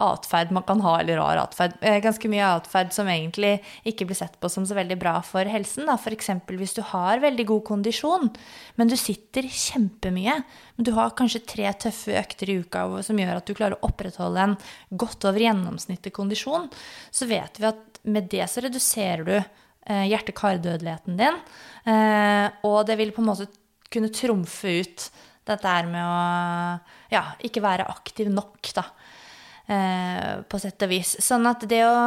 [0.00, 1.76] atferd man kan ha, eller rar atferd.
[1.84, 3.58] Eh, ganske mye atferd som egentlig
[3.88, 5.88] ikke blir sett på som så veldig bra for helsen.
[5.92, 6.32] F.eks.
[6.48, 8.30] hvis du har veldig god kondisjon,
[8.80, 10.40] men du sitter kjempemye.
[10.76, 13.90] Men du har kanskje tre tøffe økter i uka som gjør at du klarer å
[13.90, 14.58] opprettholde en
[14.90, 16.70] godt over gjennomsnittet kondisjon.
[17.12, 19.36] Så vet vi at med det så reduserer du
[19.88, 21.40] hjerte-kar-dødeligheten din.
[21.88, 23.48] Eh, og det vil på en måte
[23.90, 25.06] kunne trumfe ut
[25.48, 26.18] dette her med å
[27.10, 28.84] ja, ikke være aktiv nok, da.
[29.70, 31.14] Eh, på sett og vis.
[31.22, 31.98] Sånn at det å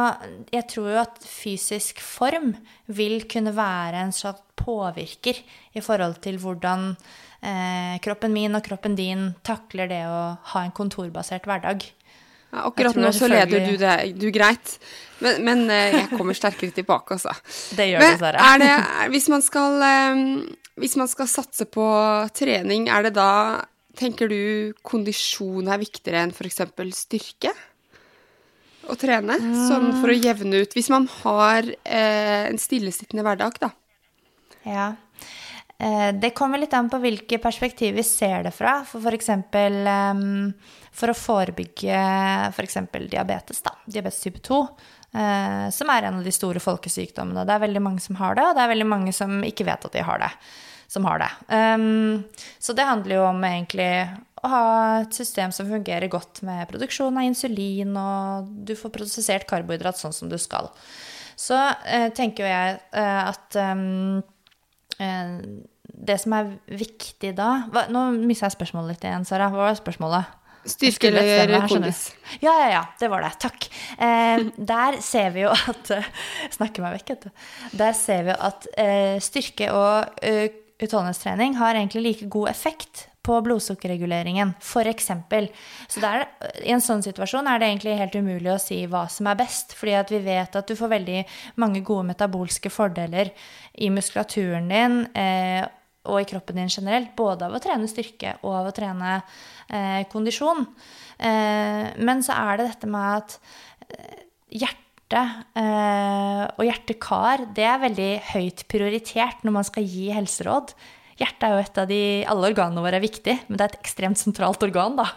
[0.52, 2.52] Jeg tror jo at fysisk form
[2.92, 5.40] vil kunne være en slags påvirker
[5.76, 6.92] i forhold til hvordan
[7.40, 11.84] eh, kroppen min og kroppen din takler det å ha en kontorbasert hverdag.
[12.54, 14.76] Ja, akkurat nå så leder du det du greit,
[15.18, 17.34] men, men, eh, jeg kommer sterkere tilbake, altså.
[17.78, 18.48] Det gjør men, dessverre.
[18.52, 18.74] Er det,
[19.14, 20.24] hvis, man skal, eh,
[20.82, 21.86] hvis man skal satse på
[22.36, 23.30] trening, er det da
[23.94, 26.64] Tenker du kondisjon er viktigere enn f.eks.
[26.98, 27.52] styrke?
[28.90, 29.36] Å trene?
[29.38, 33.70] Sånn for å jevne ut Hvis man har eh, en stillesittende hverdag, da.
[34.66, 34.88] Ja.
[35.78, 38.78] Eh, det kommer litt an på hvilke perspektiv vi ser det fra.
[38.86, 39.80] For for, eksempel,
[40.94, 42.02] for å forebygge
[42.52, 42.78] f.eks.
[42.92, 44.60] For diabetes, da, diabetes type 2,
[45.14, 47.46] eh, som er en av de store folkesykdommene.
[47.46, 49.88] Det er veldig mange som har det, og det er veldig mange som ikke vet
[49.88, 50.30] at de har det.
[50.94, 51.30] Som har det.
[52.62, 53.88] Så det handler jo om egentlig
[54.44, 54.66] å ha
[55.00, 60.14] et system som fungerer godt med produksjon av insulin, og du får produsert karbohydrat sånn
[60.14, 60.68] som du skal.
[61.40, 61.56] Så
[61.88, 63.58] eh, tenker jo jeg at
[64.98, 69.50] det som er viktig da hva, Nå mista jeg spørsmålet litt igjen, Sara.
[69.52, 70.40] Hva var spørsmålet?
[70.64, 72.06] Styrke eller kondis?
[72.40, 72.82] Ja, ja, ja.
[73.00, 73.32] Det var det.
[73.42, 73.66] Takk.
[74.00, 76.06] Eh, der ser vi jo at eh,
[76.56, 77.48] Snakker meg vekk, vet du.
[77.80, 80.46] Der ser vi at eh, styrke og uh,
[80.80, 85.06] utholdenhetstrening har egentlig like god effekt på blodsukkerreguleringen, f.eks.
[85.88, 86.26] Så der,
[86.60, 89.72] i en sånn situasjon er det egentlig helt umulig å si hva som er best,
[89.78, 91.22] fordi at vi vet at du får veldig
[91.62, 93.32] mange gode metabolske fordeler
[93.80, 95.64] i muskulaturen din eh,
[96.04, 100.02] og i kroppen din generelt, både av å trene styrke og av å trene eh,
[100.12, 100.66] kondisjon.
[101.16, 103.38] Eh, men så er det dette med at
[103.88, 104.18] eh,
[104.60, 105.22] hjerte
[105.56, 110.76] eh, og hjerte-kar, det er veldig høyt prioritert når man skal gi helseråd.
[111.20, 113.82] Hjertet er jo et av de Alle organene våre er viktig, men det er et
[113.84, 115.10] ekstremt sentralt organ, da.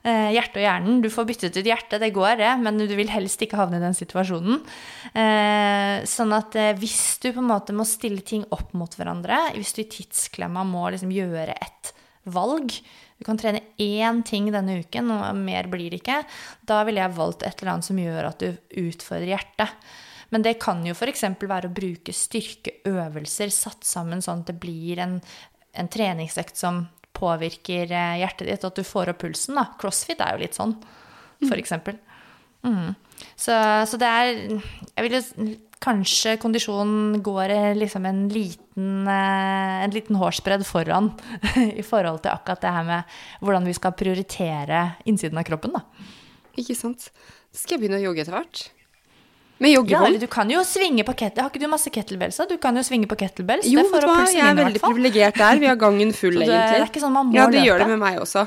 [0.00, 1.00] Eh, hjertet og hjernen.
[1.04, 3.82] Du får byttet ut hjertet, det går, det, men du vil helst ikke havne i
[3.82, 4.62] den situasjonen.
[5.12, 9.50] Eh, sånn at eh, hvis du på en måte må stille ting opp mot hverandre,
[9.58, 11.94] hvis du i tidsklemma må liksom gjøre et
[12.30, 12.72] valg
[13.20, 16.22] Du kan trene én ting denne uken, og mer blir det ikke.
[16.64, 19.74] Da ville jeg valgt et eller annet som gjør at du utfordrer hjertet.
[20.30, 21.24] Men det kan jo f.eks.
[21.40, 25.18] være å bruke styrkeøvelser satt sammen sånn at det blir en,
[25.74, 26.84] en treningsøkt som
[27.16, 29.58] påvirker eh, hjertet ditt, og at du får opp pulsen.
[29.58, 29.66] Da.
[29.80, 30.76] Crossfit er jo litt sånn,
[31.46, 31.74] f.eks.
[32.62, 32.92] Mm.
[33.40, 33.56] Så,
[33.88, 35.20] så det er Jeg vil jo
[35.80, 41.08] Kanskje kondisjonen går liksom en liten, eh, en liten hårsbredd foran
[41.80, 45.80] i forhold til akkurat det her med hvordan vi skal prioritere innsiden av kroppen, da.
[46.60, 47.08] Ikke sant.
[47.56, 48.66] Skal jeg begynne å jogge etter hvert?
[49.60, 50.14] Med joggevogn?
[50.16, 51.44] Ja, du kan jo svinge på kettlebells.
[51.44, 52.38] Har ikke du masse kettlebells?
[52.48, 53.66] Du kan jo svinge på kettlebells.
[53.68, 55.60] Jo, vet du hva, jeg er veldig privilegert der.
[55.60, 56.78] Vi har gangen full, det, egentlig.
[56.78, 57.66] Det er ikke sånn man må ja, det løpe.
[57.68, 58.46] gjør det med meg også.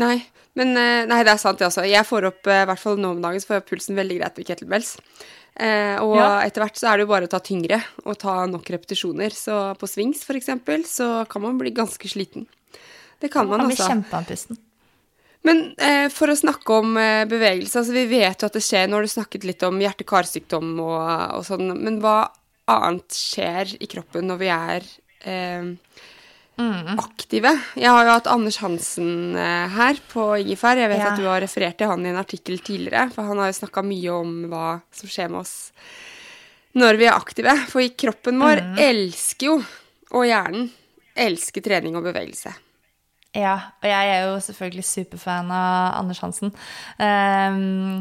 [0.00, 0.14] Nei,
[0.56, 1.84] men eh, Nei, det er sant, det også.
[1.90, 4.16] Jeg får opp, eh, i hvert fall nå om dagen, så får jeg pulsen veldig
[4.22, 4.94] greit med kettlebells.
[5.60, 6.30] Eh, og ja.
[6.46, 9.36] etter hvert så er det jo bare å ta tyngre og ta nok repetisjoner.
[9.36, 12.48] Så på swings, for eksempel, så kan man bli ganske sliten.
[13.20, 13.68] Det kan man, altså.
[13.68, 14.64] Man blir kjempeandpusten.
[15.46, 18.88] Men eh, for å snakke om eh, bevegelse, altså vi vet jo at det skjer
[18.88, 21.00] Nå har du snakket litt om hjerte-karsykdom og,
[21.38, 22.28] og, sånn, men hva
[22.70, 24.86] annet skjer i kroppen når vi er
[25.24, 25.70] eh,
[26.60, 26.92] mm.
[27.00, 27.54] aktive?
[27.80, 30.82] Jeg har jo hatt Anders Hansen eh, her på Ingefær.
[30.84, 31.10] Jeg vet ja.
[31.14, 33.84] at du har referert til han i en artikkel tidligere, for han har jo snakka
[33.86, 35.56] mye om hva som skjer med oss
[36.76, 37.56] når vi er aktive.
[37.72, 38.80] For kroppen vår mm.
[38.90, 39.60] elsker jo,
[40.12, 40.68] og hjernen
[41.20, 42.52] elsker trening og bevegelse.
[43.36, 46.50] Ja, og jeg er jo selvfølgelig superfan av Anders Hansen.
[46.98, 48.00] Um,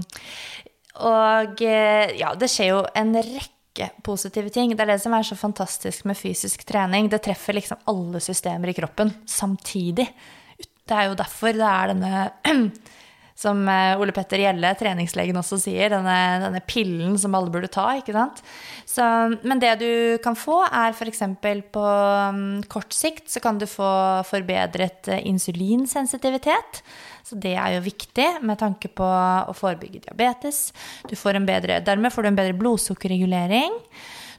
[1.06, 4.74] og eh, ja, det skjer jo en rekke positive ting.
[4.74, 7.12] Det er det som er så fantastisk med fysisk trening.
[7.12, 10.10] Det treffer liksom alle systemer i kroppen samtidig.
[10.58, 12.26] Det er jo derfor det er denne
[13.40, 17.88] som eh, Ole Petter Gjelle, treningslegen, også sier, denne, denne, pillen som alle burde ta.
[17.96, 18.42] ikke sant?
[18.84, 19.04] Så,
[19.48, 19.92] men det du
[20.24, 21.24] kan få, er f.eks.
[21.72, 23.90] på um, kort sikt så kan du få
[24.28, 26.82] forbedret uh, insulinsensitivitet.
[27.24, 30.72] Så det er jo viktig med tanke på å forebygge diabetes.
[31.08, 33.78] Får bedre, dermed får du en bedre blodsukkerregulering.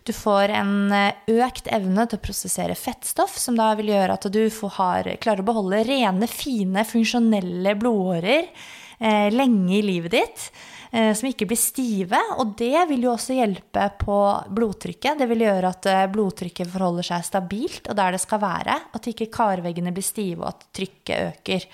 [0.05, 0.93] Du får en
[1.29, 4.43] økt evne til å prosessere fettstoff, som da vil gjøre at du
[4.77, 10.51] har, klarer å beholde rene, fine, funksjonelle blodårer eh, lenge i livet ditt,
[10.93, 12.21] eh, som ikke blir stive.
[12.39, 14.19] Og det vil jo også hjelpe på
[14.57, 15.21] blodtrykket.
[15.21, 18.77] Det vil gjøre at eh, blodtrykket forholder seg stabilt og der det skal være.
[18.97, 21.67] At ikke karveggene blir stive, og at trykket øker.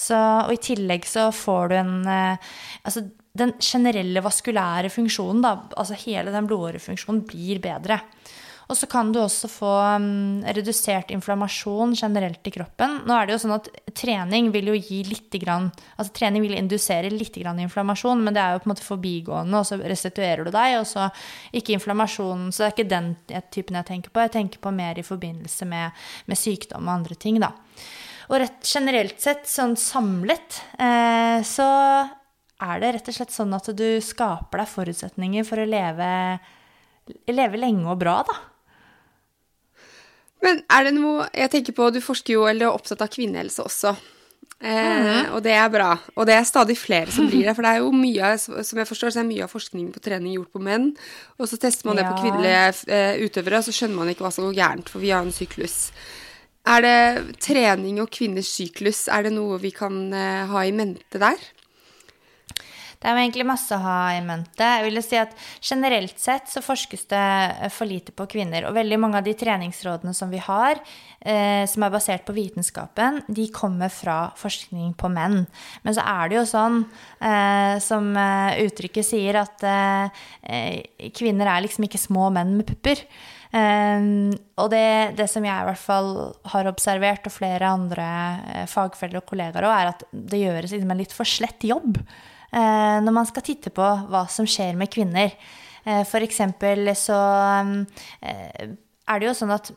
[0.00, 2.52] Så, og i tillegg så får du en eh,
[2.88, 3.04] Altså
[3.36, 8.00] den generelle vaskulære funksjonen, da, altså hele den blodårefunksjonen, blir bedre.
[8.70, 13.00] Og så kan du også få um, redusert inflammasjon generelt i kroppen.
[13.08, 13.66] Nå er det jo sånn at
[13.98, 18.44] trening vil jo gi litt grann, altså trening vil indusere litt grann inflammasjon, men det
[18.44, 21.08] er jo på en måte forbigående, og så restituerer du deg, og så
[21.56, 22.52] ikke inflammasjonen.
[22.54, 23.10] Så det er ikke den
[23.50, 24.22] typen jeg tenker på.
[24.22, 25.98] Jeg tenker på mer i forbindelse med,
[26.30, 27.50] med sykdom og andre ting, da.
[28.30, 31.66] Og rett, generelt sett, sånn samlet, eh, så
[32.60, 36.12] er det rett og slett sånn at du skaper deg forutsetninger for å leve,
[37.32, 38.38] leve lenge og bra, da.
[40.40, 43.64] Men er det noe Jeg tenker på, du forsker jo, eller er opptatt av kvinnehelse
[43.64, 43.94] også.
[44.60, 45.30] Eh, mm.
[45.36, 45.90] Og det er bra.
[46.16, 47.54] Og det er stadig flere som blir det.
[47.56, 50.36] For det er jo mye, som jeg forstår, så er mye av forskningen på trening
[50.36, 50.90] gjort på menn.
[51.40, 54.34] Og så tester man det på kvinnelige uh, utøvere, og så skjønner man ikke hva
[54.34, 55.78] som går gærent, for vi har en syklus.
[56.68, 61.20] Er det trening og kvinners syklus, er det noe vi kan uh, ha i mente
[61.22, 61.40] der?
[63.00, 64.60] Det er jo egentlig masse å ha i mente.
[64.60, 65.30] Jeg vil si at
[65.64, 67.20] Generelt sett så forskes det
[67.56, 68.66] eh, for lite på kvinner.
[68.68, 70.76] Og veldig mange av de treningsrådene som vi har,
[71.24, 75.46] eh, som er basert på vitenskapen, de kommer fra forskning på menn.
[75.80, 76.82] Men så er det jo sånn,
[77.24, 83.00] eh, som eh, uttrykket sier, at eh, kvinner er liksom ikke små menn med pupper.
[83.50, 84.30] Um,
[84.62, 86.10] og det, det, som jeg i hvert fall
[86.52, 88.04] har observert, og flere andre
[88.70, 91.98] fagfeller og kollegaer òg, er at det gjøres liksom en litt for slett jobb
[92.50, 95.34] når man skal titte på hva som skjer med kvinner.
[95.86, 97.16] Uh, for eksempel så
[97.62, 97.76] um,
[98.20, 99.70] er det jo sånn at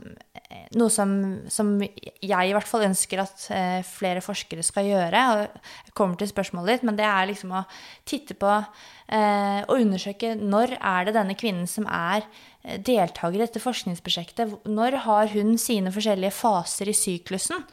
[0.78, 1.14] noe som,
[1.52, 5.44] som, jeg i hvert fall ønsker at eh, flere forskere skal gjøre, og
[5.88, 7.64] jeg kommer til spørsmålet ditt, men det er liksom å
[8.10, 12.26] titte på eh, og undersøke når er det denne kvinnen som er
[12.64, 17.66] eh, deltaker i dette forskningsprosjektet, når har hun sine forskjellige faser i syklusen?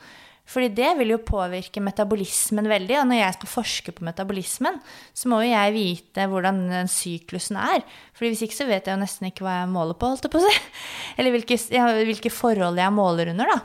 [0.51, 2.97] Fordi det vil jo påvirke metabolismen veldig.
[2.99, 4.81] Og når jeg skal forske på metabolismen,
[5.15, 7.85] så må jo jeg vite hvordan den syklusen er.
[8.17, 10.35] Fordi hvis ikke så vet jeg jo nesten ikke hva jeg måler på, holdt jeg
[10.35, 10.57] på å si.
[11.19, 11.61] Eller hvilke,
[12.11, 13.61] hvilke forhold jeg måler under, da.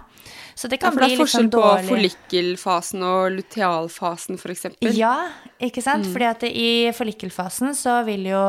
[0.55, 4.63] Så det kan ja, for det er forskjell sånn på follikkelfasen og lutealfasen, f.eks.
[4.95, 5.27] Ja,
[5.59, 6.07] ikke sant.
[6.07, 6.13] Mm.
[6.13, 8.43] Fordi at i follikkelfasen så vil jo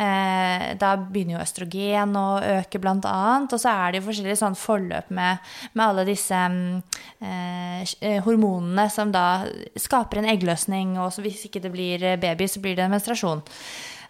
[0.00, 2.24] eh, Da begynner jo østrogen å
[2.56, 3.52] øke, blant annet.
[3.52, 6.80] Og så er det jo forskjellige sånn forløp med, med alle disse mm,
[7.28, 9.44] eh, hormonene som da
[9.76, 13.44] skaper en eggløsning, og hvis ikke det blir baby, så blir det en menstruasjon.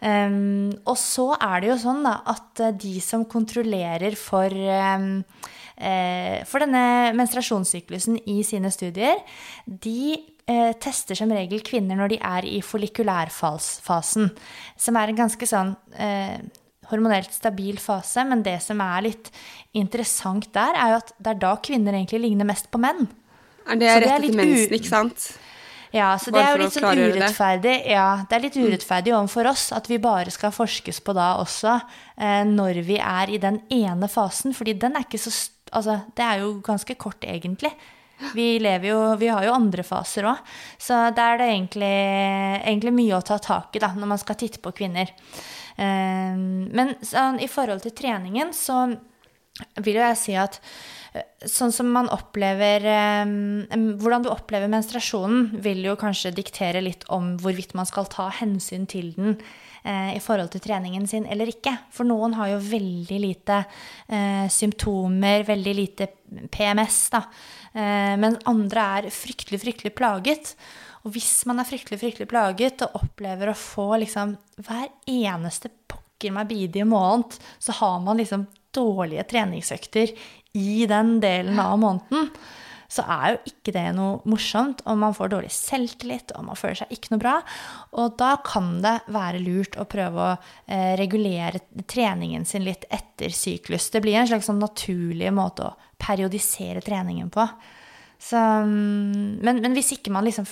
[0.00, 5.59] Um, og så er det jo sånn da, at de som kontrollerer for um, Eh,
[5.80, 9.22] for denne menstruasjonssyklusen i sine studier,
[9.64, 10.18] de
[10.50, 14.30] eh, tester som regel kvinner når de er i follikulærfasen,
[14.76, 16.40] som er en ganske sånn eh,
[16.90, 18.24] hormonelt stabil fase.
[18.28, 19.30] Men det som er litt
[19.76, 23.06] interessant der, er jo at det er da kvinner egentlig ligner mest på menn.
[23.70, 25.30] Er det rett etter mensen, ikke sant?
[25.90, 27.72] Ja, så det er jo litt sånn urettferdig.
[27.82, 27.90] Det.
[27.90, 28.66] Ja, det er litt mm.
[28.70, 31.80] urettferdig overfor oss at vi bare skal forskes på da også,
[32.14, 35.34] eh, når vi er i den ene fasen, fordi den er ikke så
[35.76, 37.72] Altså, det er jo ganske kort, egentlig.
[38.34, 40.40] Vi, lever jo, vi har jo andre faser òg,
[40.80, 41.94] så da er det egentlig,
[42.68, 45.12] egentlig, mye å ta tak i da, når man skal titte på kvinner.
[45.80, 48.82] Um, men sånn, i forhold til treningen så
[49.80, 50.58] vil jo jeg si at
[51.16, 52.84] eh, sånn som man opplever
[53.24, 53.64] um,
[54.00, 58.84] Hvordan du opplever menstruasjonen, vil jo kanskje diktere litt om hvorvidt man skal ta hensyn
[58.90, 59.38] til den
[59.84, 61.72] eh, i forhold til treningen sin eller ikke.
[61.94, 63.62] For noen har jo veldig lite
[64.08, 66.10] eh, symptomer, veldig lite
[66.52, 67.24] PMS, da.
[67.72, 70.54] Eh, men andre er fryktelig, fryktelig plaget.
[71.04, 76.34] Og hvis man er fryktelig, fryktelig plaget og opplever å få liksom hver eneste pokker
[76.36, 80.12] meg bidige måned, så har man liksom dårlige treningsøkter
[80.60, 82.28] i den delen av måneden
[82.90, 86.80] så er jo ikke det noe morsomt, og man får dårlig selvtillit, og man føler
[86.80, 87.34] seg ikke noe bra.
[88.02, 93.30] Og da kan det være lurt å prøve å eh, regulere treningen sin litt etter
[93.34, 93.92] syklus.
[93.94, 97.46] Det blir en slags sånn naturlig måte å periodisere treningen på.
[98.20, 100.48] Så, mm, men, men, hvis ikke man liksom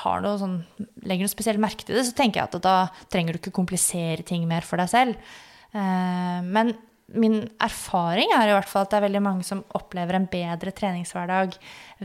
[0.00, 0.60] har noe sånn,
[1.02, 2.76] legger noe spesielt merke til det, så tenker jeg at da
[3.12, 5.34] trenger du ikke komplisere ting mer for deg selv.
[5.74, 6.72] Eh, men
[7.14, 10.72] min erfaring er i hvert fall at det er veldig mange som opplever en bedre
[10.76, 11.56] treningshverdag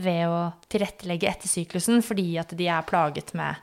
[0.02, 0.40] ved å
[0.72, 3.60] tilrettelegge etter syklusen fordi at de er plaget med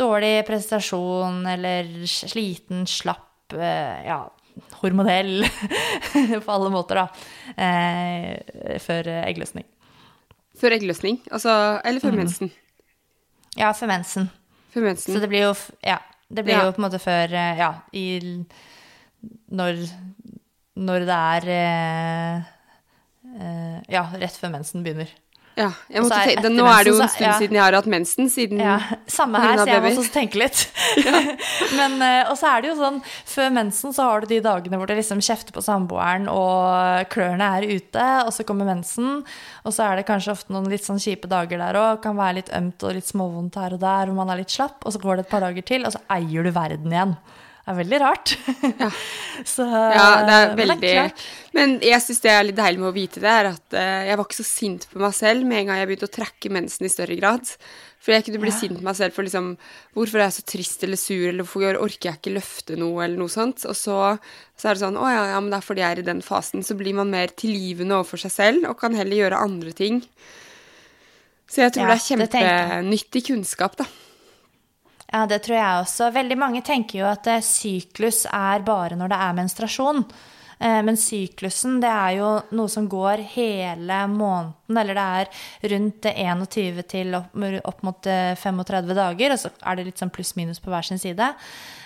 [0.00, 4.22] dårlig prestasjon eller sliten, slapp, eh, ja,
[4.80, 5.44] hormonell
[6.44, 7.06] på alle måter, da,
[7.56, 9.66] eh, før eggløsning.
[10.60, 11.20] Før eggløsning?
[11.32, 11.52] Altså
[11.84, 12.20] Eller før mm.
[12.20, 12.50] mensen?
[13.56, 14.28] Ja, før mensen.
[14.74, 15.14] Før mensen.
[15.14, 15.54] Så det blir jo,
[15.86, 16.66] ja, det blir ja.
[16.66, 18.04] jo på en måte før eh, Ja, i
[19.50, 19.84] når
[20.80, 22.52] når det er eh,
[23.36, 25.10] eh, Ja, rett før mensen begynner.
[25.58, 27.32] Ja, jeg måtte tenke, Nå er det jo en stund ja.
[27.40, 28.28] siden jeg har hatt mensen.
[28.32, 28.76] Siden ja,
[29.10, 30.62] Samme her, så jeg må også tenke litt.
[31.78, 34.80] Men, eh, og så er det jo sånn, før mensen så har du de dagene
[34.80, 39.20] hvor det liksom kjefter på samboeren, og klørne er ute, og så kommer mensen.
[39.66, 42.00] Og så er det kanskje ofte noen litt sånn kjipe dager der òg.
[42.06, 44.80] Kan være litt ømt og litt småvondt her og der, og man er litt slapp.
[44.86, 47.18] Og så går det et par dager til, og så eier du verden igjen.
[47.70, 48.32] Er veldig rart.
[48.80, 48.88] Ja,
[49.54, 50.94] så, ja det er veldig det
[51.54, 54.18] Men jeg syns det er litt deilig med å vite det, er at uh, jeg
[54.18, 56.88] var ikke så sint på meg selv med en gang jeg begynte å trekke mensen
[56.88, 57.52] i større grad.
[58.00, 58.56] For jeg kunne bli ja.
[58.56, 59.52] sint på meg selv for liksom
[59.94, 63.20] Hvorfor er jeg så trist eller sur, eller hvorfor orker jeg ikke løfte noe, eller
[63.20, 63.62] noe sånt.
[63.70, 64.00] Og så,
[64.58, 66.26] så er det sånn Å ja, ja, men det er fordi jeg er i den
[66.26, 66.66] fasen.
[66.66, 70.02] Så blir man mer tilgivende overfor seg selv og kan heller gjøre andre ting.
[71.50, 73.86] Så jeg tror ja, det er kjempenyttig kunnskap, da.
[75.10, 76.10] Ja, det tror jeg også.
[76.14, 80.04] Veldig mange tenker jo at eh, syklus er bare når det er menstruasjon.
[80.60, 86.08] Eh, men syklusen det er jo noe som går hele måneden, eller det er rundt
[86.12, 90.70] 21 til opp, mot 35 eh, dager, og så er det litt sånn pluss-minus på
[90.72, 91.34] hver sin side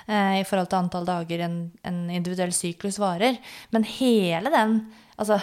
[0.05, 1.55] i forhold til antall dager en,
[1.89, 3.39] en individuell syklus varer.
[3.73, 4.75] Men hele den
[5.15, 5.39] Altså,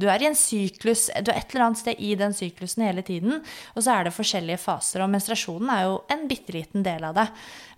[0.00, 3.04] du er i en syklus, du er et eller annet sted i den syklusen hele
[3.06, 3.40] tiden.
[3.74, 7.16] Og så er det forskjellige faser, og menstruasjonen er jo en bitte liten del av
[7.18, 7.26] det.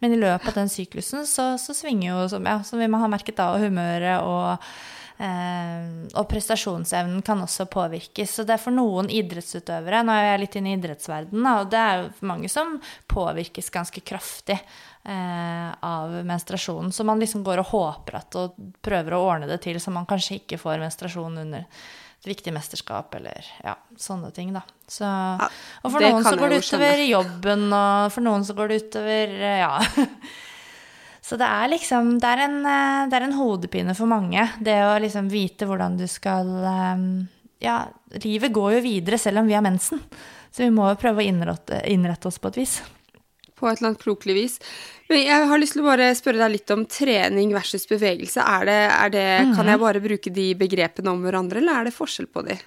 [0.02, 3.00] Men i løpet av den syklusen så, så svinger jo, som, ja, som vi må
[3.02, 4.68] ha merket da, humøret og
[5.16, 8.34] og prestasjonsevnen kan også påvirkes.
[8.36, 11.80] Så det er for noen idrettsutøvere Nå er jeg litt inne i idrettsverdenen, og det
[11.80, 12.74] er jo mange som
[13.08, 16.92] påvirkes ganske kraftig eh, av menstruasjonen.
[16.92, 20.08] Så man liksom går og håper at og prøver å ordne det til så man
[20.08, 24.64] kanskje ikke får menstruasjon under et viktig mesterskap eller ja, sånne ting, da.
[24.88, 28.82] Så, og for noen så går det utover jobben, og for noen så går det
[28.84, 29.78] utover Ja.
[31.26, 34.76] Så det er liksom det er, en, eh, det er, en, hodepine for mange, det
[34.86, 37.06] å liksom vite hvordan du skal eh,
[37.66, 37.78] Ja,
[38.22, 40.02] livet går jo videre selv om vi har mensen,
[40.52, 42.76] så vi må jo prøve å innrette, innrette oss på et vis.
[43.56, 44.54] På et eller annet klokelig vis.
[45.08, 48.42] Men jeg har lyst til å bare spørre deg litt om trening versus bevegelse.
[48.42, 49.56] Er det, er det, mm -hmm.
[49.56, 52.58] Kan jeg bare bruke de begrepene om hverandre, eller er det forskjell på de?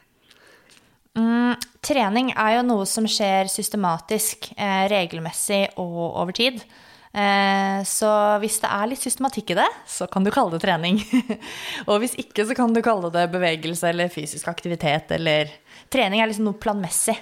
[1.18, 6.64] Mm, trening er jo noe som skjer systematisk, eh, regelmessig og over tid.
[7.10, 8.10] Eh, så
[8.44, 11.02] hvis det er litt systematikk i det, så kan du kalle det trening.
[11.90, 15.52] og hvis ikke, så kan du kalle det bevegelse eller fysisk aktivitet eller
[15.90, 17.16] Trening er liksom noe planmessig.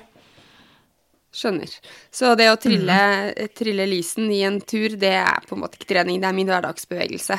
[1.37, 1.71] Skjønner.
[2.11, 2.97] Så det å trille,
[3.29, 3.53] mm.
[3.55, 6.49] trille lisen i en tur, det er på en måte ikke trening, det er min
[6.49, 7.37] hverdagsbevegelse.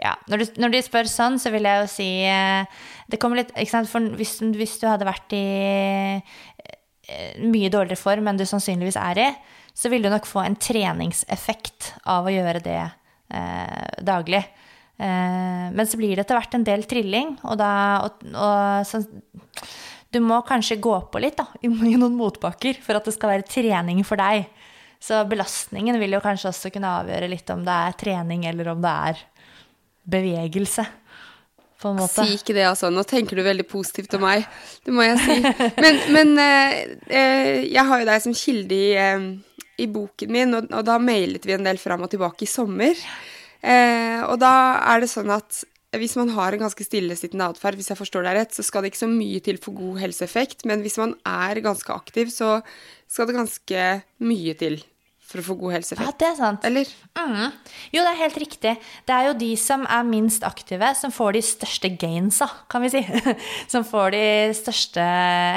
[0.00, 0.14] Ja.
[0.30, 2.68] Når du, når de spør sånn, så vil jeg jo si eh,
[3.08, 3.88] Det kommer litt ikke sant?
[3.88, 5.44] For hvis, hvis du hadde vært i
[6.20, 9.28] eh, mye dårligere form enn du sannsynligvis er i,
[9.76, 14.40] så vil du nok få en treningseffekt av å gjøre det eh, daglig.
[14.96, 17.72] Eh, men så blir det etter hvert en del trilling, og da
[18.06, 19.02] og, og, så,
[20.08, 23.36] Du må kanskje gå på litt da, i, i noen motbakker for at det skal
[23.36, 24.48] være trening for deg.
[25.02, 28.80] Så belastningen vil jo kanskje også kunne avgjøre litt om det er trening eller om
[28.80, 29.26] det er
[30.08, 30.86] bevegelse.
[31.76, 32.88] Si ikke det, altså.
[32.90, 34.46] Nå tenker du veldig positivt om meg.
[34.86, 35.36] Det må jeg si.
[35.84, 39.26] Men, men eh, eh, jeg har jo deg som kilde i, eh,
[39.76, 42.98] i boken min, og, og, da mailet vi en del fram og tilbake i sommer.
[43.60, 44.52] Eh, og da
[44.94, 45.64] er det sånn at
[45.96, 48.92] hvis man har en ganske stillesittende atferd, hvis jeg forstår deg rett, så skal det
[48.92, 50.66] ikke så mye til for god helseeffekt.
[50.68, 52.58] Men hvis man er ganske aktiv, så
[53.08, 53.86] skal det ganske
[54.26, 54.80] mye til
[55.26, 56.06] for å få god helseeffekt.
[56.06, 56.66] Ja, det er sant.
[56.68, 56.90] Eller?
[57.18, 57.54] Mm.
[57.90, 58.74] Jo, det er helt riktig.
[59.08, 62.92] Det er jo de som er minst aktive, som får de største gainsa, kan vi
[62.94, 63.02] si.
[63.72, 64.22] som får de
[64.54, 65.06] største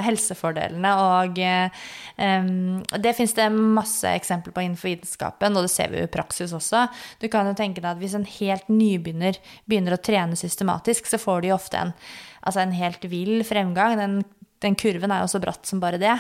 [0.07, 0.95] helsefordelene.
[1.05, 6.09] Og um, det fins det masse eksempler på innenfor vitenskapen, og det ser vi jo
[6.09, 6.87] i praksis også.
[7.21, 9.37] Du kan jo tenke deg at hvis en helt nybegynner
[9.69, 11.93] begynner å trene systematisk, så får de ofte en,
[12.41, 13.99] altså en helt vill fremgang.
[14.01, 14.21] Den,
[14.65, 16.17] den kurven er jo så bratt som bare det.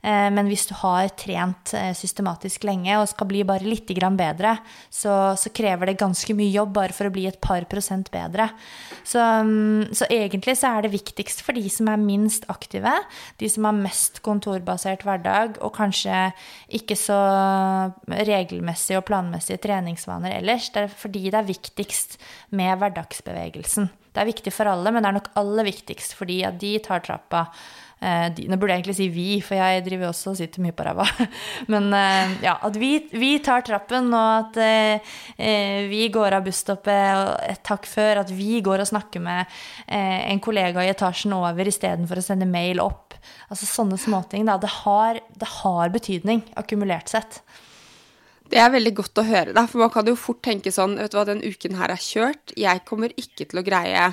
[0.00, 4.54] Eh, men hvis du har trent eh, systematisk lenge og skal bli bare litt bedre,
[4.88, 8.48] så, så, krever det ganske mye jobb bare for å bli et par prosent bedre.
[9.04, 12.92] Så, mm, så, egentlig så er det viktigst for de som er minst aktive,
[13.42, 16.30] de som har mest kontorbasert hverdag og kanskje
[16.80, 17.20] ikke så
[18.08, 20.70] regelmessige og planmessige treningsvaner ellers.
[20.72, 22.20] Det er fordi det er viktigst
[22.56, 23.90] med hverdagsbevegelsen.
[24.10, 27.02] Det er viktig for alle, men det er nok aller viktigst fordi at de tar
[27.04, 27.46] trappa
[28.00, 30.86] de, nå burde jeg egentlig si vi, for jeg driver også og sitter mye på
[30.86, 31.04] ræva.
[31.72, 36.46] Men eh, ja, at vi, vi, tar trappen, og at eh, eh vi går av
[36.46, 38.22] busstoppet et takk før.
[38.24, 39.44] At vi går og snakker med
[39.86, 43.18] eh, en kollega i etasjen over istedenfor å sende mail opp.
[43.52, 44.46] Altså sånne småting.
[44.48, 44.56] Da.
[44.60, 47.42] Det, har, det har betydning, akkumulert sett.
[48.50, 51.12] Det er veldig godt å høre, da, for man kan jo fort tenke sånn Vet
[51.12, 52.54] du hva, den uken her er kjørt.
[52.58, 54.08] Jeg kommer ikke til å greie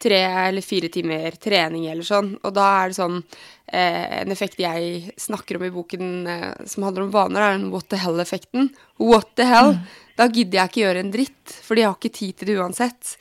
[0.00, 2.32] tre eller fire timer trening eller sånn.
[2.44, 6.86] Og da er det sånn eh, En effekt jeg snakker om i boken eh, som
[6.88, 8.70] handler om vaner, er den what the hell-effekten.
[9.02, 9.74] What the hell?
[9.76, 9.82] Mm.
[10.20, 13.16] Da gidder jeg ikke gjøre en dritt, for jeg har ikke tid til det uansett.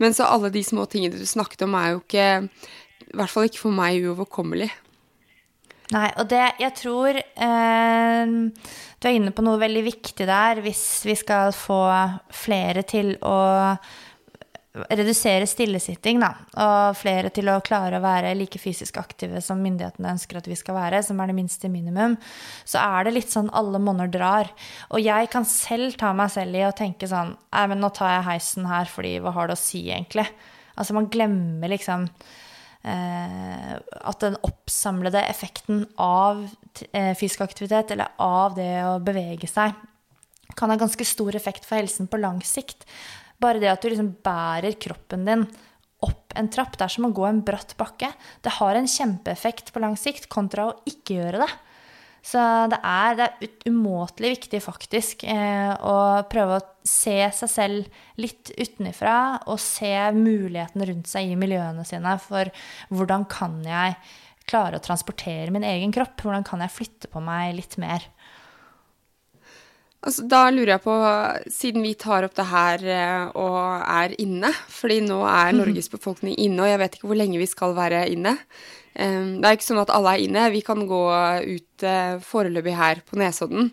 [0.00, 2.28] Men så alle de små tingene du snakket om, er jo ikke
[3.10, 4.70] I hvert fall ikke for meg uoverkommelig.
[5.90, 8.34] Nei, og det Jeg tror eh,
[9.00, 11.80] du er inne på noe veldig viktig der, hvis vi skal få
[12.36, 13.38] flere til å
[14.70, 16.28] redusere stillesitting, da,
[16.62, 20.58] og flere til å klare å være like fysisk aktive som myndighetene ønsker at vi
[20.58, 22.14] skal være, som er det minste minimum,
[22.62, 24.52] så er det litt sånn alle monner drar.
[24.94, 28.12] Og jeg kan selv ta meg selv i å tenke sånn Nei, men nå tar
[28.14, 30.28] jeg heisen her, fordi hva har det å si, egentlig?
[30.78, 32.06] Altså, man glemmer liksom
[32.86, 36.44] eh, at den oppsamlede effekten av
[36.92, 39.74] eh, fysisk aktivitet, eller av det å bevege seg,
[40.56, 42.86] kan ha ganske stor effekt for helsen på lang sikt.
[43.40, 45.46] Bare det at du liksom bærer kroppen din
[46.04, 48.08] opp en trapp, det er som å gå en bratt bakke.
[48.44, 51.50] Det har en kjempeeffekt på lang sikt kontra å ikke gjøre det.
[52.20, 58.02] Så det er, det er umåtelig viktig faktisk eh, å prøve å se seg selv
[58.20, 59.14] litt utenifra
[59.48, 62.52] og se mulighetene rundt seg i miljøene sine for
[62.92, 63.96] hvordan kan jeg
[64.50, 66.20] klare å transportere min egen kropp?
[66.20, 68.04] Hvordan kan jeg flytte på meg litt mer?
[70.00, 70.96] Altså, da lurer jeg på,
[71.52, 76.38] siden vi tar opp det her eh, og er inne fordi nå er Norges befolkning
[76.40, 78.32] inne, og jeg vet ikke hvor lenge vi skal være inne.
[78.94, 80.46] Eh, det er ikke sånn at alle er inne.
[80.54, 81.02] Vi kan gå
[81.44, 83.68] ut eh, foreløpig her på Nesodden.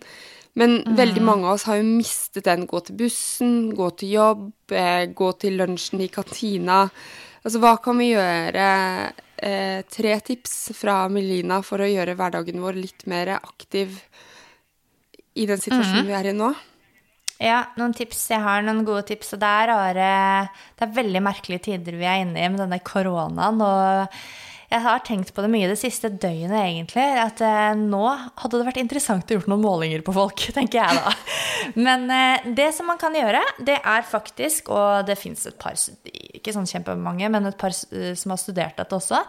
[0.58, 0.98] Men mm.
[0.98, 2.66] veldig mange av oss har jo mistet den.
[2.68, 4.46] Gå til bussen, gå til jobb,
[5.16, 6.88] gå til lunsjen i kantina.
[7.44, 8.68] Altså, hva kan vi gjøre?
[9.38, 14.00] Eh, tre tips fra Melina for å gjøre hverdagen vår litt mer aktiv
[15.38, 16.10] i den situasjonen mm.
[16.10, 16.50] vi er i nå?
[17.38, 18.24] Ja, noen tips.
[18.34, 19.36] Jeg har noen gode tips.
[19.36, 23.62] Og det er Det er veldig merkelige tider vi er inne i med denne koronaen.
[23.62, 24.20] Og
[24.68, 27.06] jeg har tenkt på det mye det siste døgnet, egentlig.
[27.22, 30.98] At eh, nå hadde det vært interessant å gjøre noen målinger på folk, tenker jeg
[31.00, 31.14] da.
[31.80, 35.78] Men eh, det som man kan gjøre, det er faktisk, og det fins et par,
[36.12, 39.22] ikke sånn kjempemange, men et par eh, som har studert dette også,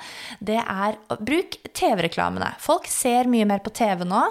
[0.42, 2.50] det er å bruke TV-reklamene.
[2.62, 4.24] Folk ser mye mer på TV nå,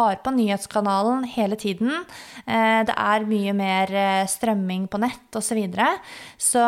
[0.00, 2.02] har på nyhetskanalen hele tiden.
[2.48, 3.90] Det er mye mer
[4.30, 5.48] strømming på nett osv.
[5.48, 5.86] Så, videre.
[6.36, 6.62] så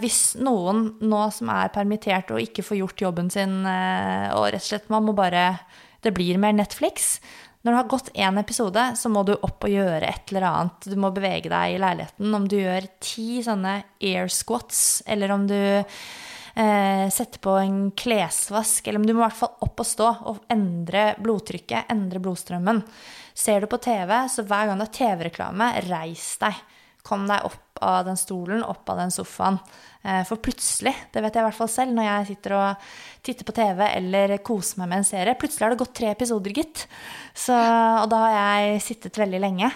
[0.00, 4.50] hvis noen nå som er permittert og ikke får gjort jobben, jobben sin, eh, og
[4.52, 5.50] rett og slett man må bare
[5.98, 7.18] Det blir mer Netflix.
[7.66, 10.86] Når det har gått én episode, så må du opp og gjøre et eller annet.
[10.86, 12.30] Du må bevege deg i leiligheten.
[12.34, 18.86] Om du gjør ti sånne air squats, eller om du eh, setter på en klesvask,
[18.86, 22.84] eller om du må i hvert fall opp og stå og endre blodtrykket, endre blodstrømmen.
[23.34, 26.62] Ser du på TV, så hver gang det er TV-reklame, reis deg.
[27.06, 29.58] Kom deg opp av den stolen, opp av den sofaen.
[30.08, 32.90] Eh, for plutselig, det vet jeg i hvert fall selv, når jeg sitter og
[33.26, 36.54] titter på TV eller koser meg med en serie Plutselig har det gått tre episoder,
[36.56, 36.86] gitt.
[37.36, 39.72] Så, og da har jeg sittet veldig lenge.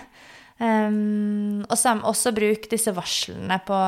[0.62, 3.78] Um, og også bruk disse varslene på,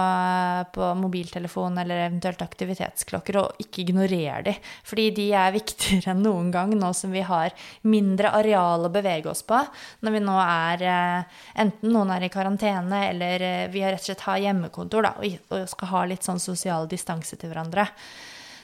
[0.74, 4.56] på mobiltelefon eller eventuelt aktivitetsklokker, og ikke ignorer de.
[4.82, 7.54] Fordi de er viktigere enn noen gang nå som vi har
[7.86, 9.60] mindre areal å bevege oss på.
[10.02, 14.02] Når vi nå er uh, enten noen er i karantene, eller uh, vi har rett
[14.02, 17.86] og slett har hjemmekontor da, og skal ha litt sånn sosial distanse til hverandre.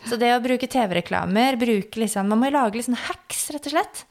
[0.09, 3.77] Så det å bruke TV-reklamer, bruke liksom Man må lage litt sånn hacks, rett og
[3.77, 4.05] slett.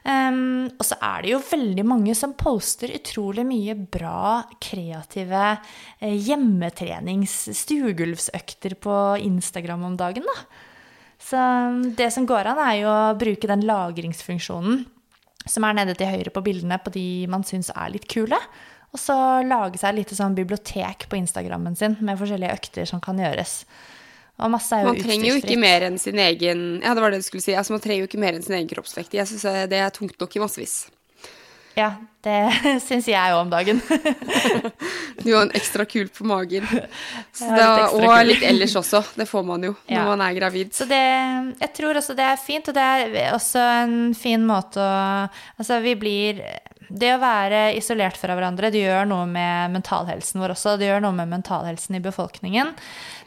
[0.00, 5.58] Um, og så er det jo veldig mange som poster utrolig mye bra, kreative
[6.00, 10.36] eh, hjemmetrenings-stuegulvsøkter på Instagram om dagen, da.
[11.20, 11.36] Så
[11.98, 14.88] det som går an, er jo å bruke den lagringsfunksjonen
[15.48, 18.38] som er nede til høyre på bildene på de man syns er litt kule.
[18.90, 19.14] Og så
[19.46, 23.62] lage seg et lite sånn bibliotek på Instagrammen sin med forskjellige økter som kan gjøres.
[24.40, 27.12] Og masse er jo Man trenger jo ikke mer enn sin egen Ja, det var
[27.12, 27.56] det du skulle si.
[27.56, 29.14] Altså, man trenger jo ikke mer enn sin egen kroppsvekt.
[29.18, 30.80] Jeg syns det er tungt nok i massevis.
[31.78, 31.92] Ja,
[32.24, 32.36] det
[32.88, 33.80] syns jeg òg om dagen.
[35.22, 36.66] du har en ekstra kul på magen.
[37.40, 39.00] Da, og litt ellers også.
[39.16, 40.74] Det får man jo når man er gravid.
[40.76, 41.00] Så det,
[41.62, 44.98] jeg tror også det er fint, og det er også en fin måte å
[45.60, 46.42] Altså, vi blir
[46.90, 50.74] det å være isolert fra hverandre det gjør noe med mentalhelsen vår også.
[50.80, 52.72] Det gjør noe med mentalhelsen i befolkningen.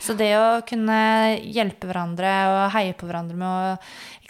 [0.04, 0.98] Så det å kunne
[1.40, 3.78] hjelpe hverandre og heie på hverandre med å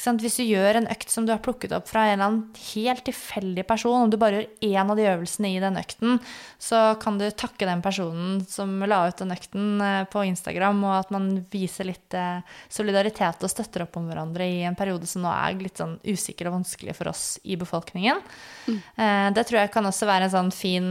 [0.04, 3.06] Hvis du gjør en økt som du har plukket opp fra en eller annen helt
[3.08, 6.18] tilfeldig person, om du bare gjør én av de øvelsene i den økten,
[6.60, 10.98] så kan du takke den personen som la ut den økten eh, på Instagram, og
[10.98, 15.24] at man viser litt eh, solidaritet og støtter opp om hverandre i en periode som
[15.24, 18.20] nå er litt sånn usikker og vanskelig for oss i befolkningen.
[18.68, 18.80] Mm.
[19.24, 20.90] Eh, det tror jeg kan også være en sånn fin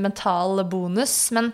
[0.00, 1.16] mental bonus.
[1.36, 1.52] Men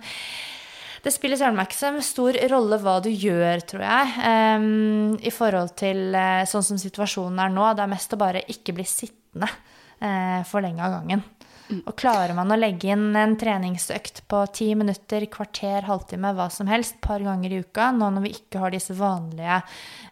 [1.05, 4.13] det spiller søren meg ikke så stor rolle hva du gjør, tror jeg,
[4.57, 7.67] um, i forhold til uh, sånn som situasjonen er nå.
[7.77, 11.25] Det er mest å bare ikke bli sittende uh, for lenge av gangen.
[11.73, 16.69] Og klarer man å legge inn en treningsøkt på ti minutter, kvarter, halvtime, hva som
[16.69, 19.63] helst, par ganger i uka, nå når vi ikke har disse vanlige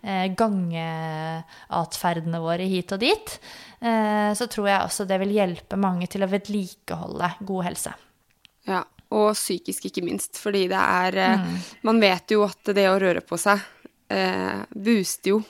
[0.00, 3.34] eh, gangeatferdene våre hit og dit,
[3.84, 7.92] eh, så tror jeg også det vil hjelpe mange til å vedlikeholde god helse.
[8.68, 8.80] Ja,
[9.12, 10.40] og psykisk, ikke minst.
[10.40, 11.57] Fordi det er eh, mm.
[11.88, 13.61] Man vet jo at det å røre på seg
[14.09, 15.42] eh, booster jo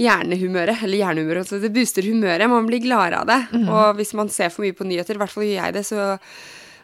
[0.00, 0.84] hjernehumøret.
[0.84, 2.50] Eller hjernehumøret, altså det booster humøret.
[2.52, 3.40] Man blir gladere av det.
[3.56, 3.66] Mm.
[3.68, 6.12] Og hvis man ser for mye på nyheter, i hvert fall gjør jeg det, så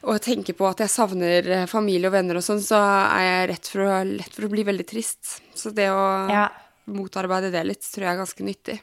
[0.02, 3.50] og tenker på at jeg savner eh, familie og venner og sånn, så er jeg
[3.52, 5.36] rett for å, lett for å bli veldig trist.
[5.54, 6.48] Så det å ja.
[6.90, 8.80] motarbeide det litt tror jeg er ganske nyttig.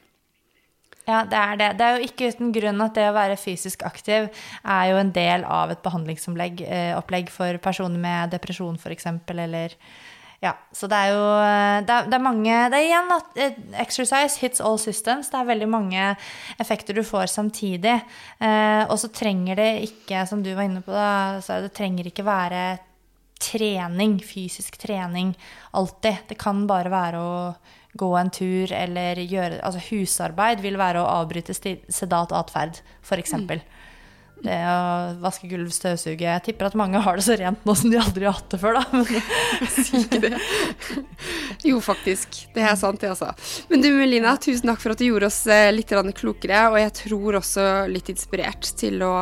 [1.08, 1.68] Ja, det er det.
[1.76, 4.28] Det er jo ikke uten grunn at det å være fysisk aktiv
[4.62, 9.76] er jo en del av et behandlingsopplegg eh, for personer med depresjon, f.eks., eller
[10.40, 13.40] ja, så det er jo eh, det er, det er, mange Det er igjen at
[13.44, 15.28] eh, exercise hits all systems.
[15.28, 16.06] Det er veldig mange
[16.62, 17.98] effekter du får samtidig.
[18.40, 22.08] Eh, og så trenger det ikke, som du var inne på, da, så det trenger
[22.08, 22.62] ikke være
[23.40, 25.34] trening, fysisk trening,
[25.76, 26.24] alltid.
[26.32, 27.36] Det kan bare være å
[28.00, 33.36] gå en tur eller gjøre Altså husarbeid vil være å avbryte sedat atferd, f.eks.
[33.36, 33.60] Mm.
[34.44, 37.92] Det å vaske gulv, støvsuge Jeg tipper at mange har det så rent nå som
[37.92, 38.84] de aldri har hatt det før, da.
[38.94, 40.38] Men Si ikke det.
[41.66, 42.40] Jo, faktisk.
[42.54, 43.32] Det er sant, det, altså.
[43.72, 46.96] Men du Melina, tusen takk for at du gjorde oss eh, litt klokere, og jeg
[47.02, 49.12] tror også litt inspirert til å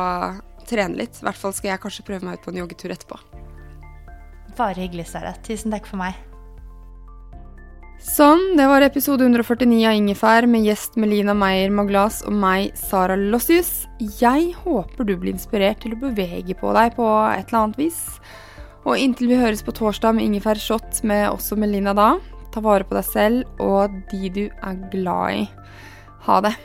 [0.69, 1.19] trene litt.
[1.19, 3.19] I hvert fall skal jeg kanskje prøve meg ut på en joggetur etterpå.
[4.55, 5.35] bare hyggelig, Sara.
[5.43, 6.28] Tusen takk for meg.
[7.99, 13.17] Sånn, det var episode 149 av Ingefær med gjest Melina Meyer Maglas og meg, Sara
[13.19, 13.89] Lossius.
[14.21, 17.99] Jeg håper du blir inspirert til å bevege på deg på et eller annet vis.
[18.87, 22.13] Og inntil vi høres på torsdag med Ingefær Shot med også Melina da,
[22.55, 25.45] ta vare på deg selv og de du er glad i.
[26.23, 26.55] Ha det.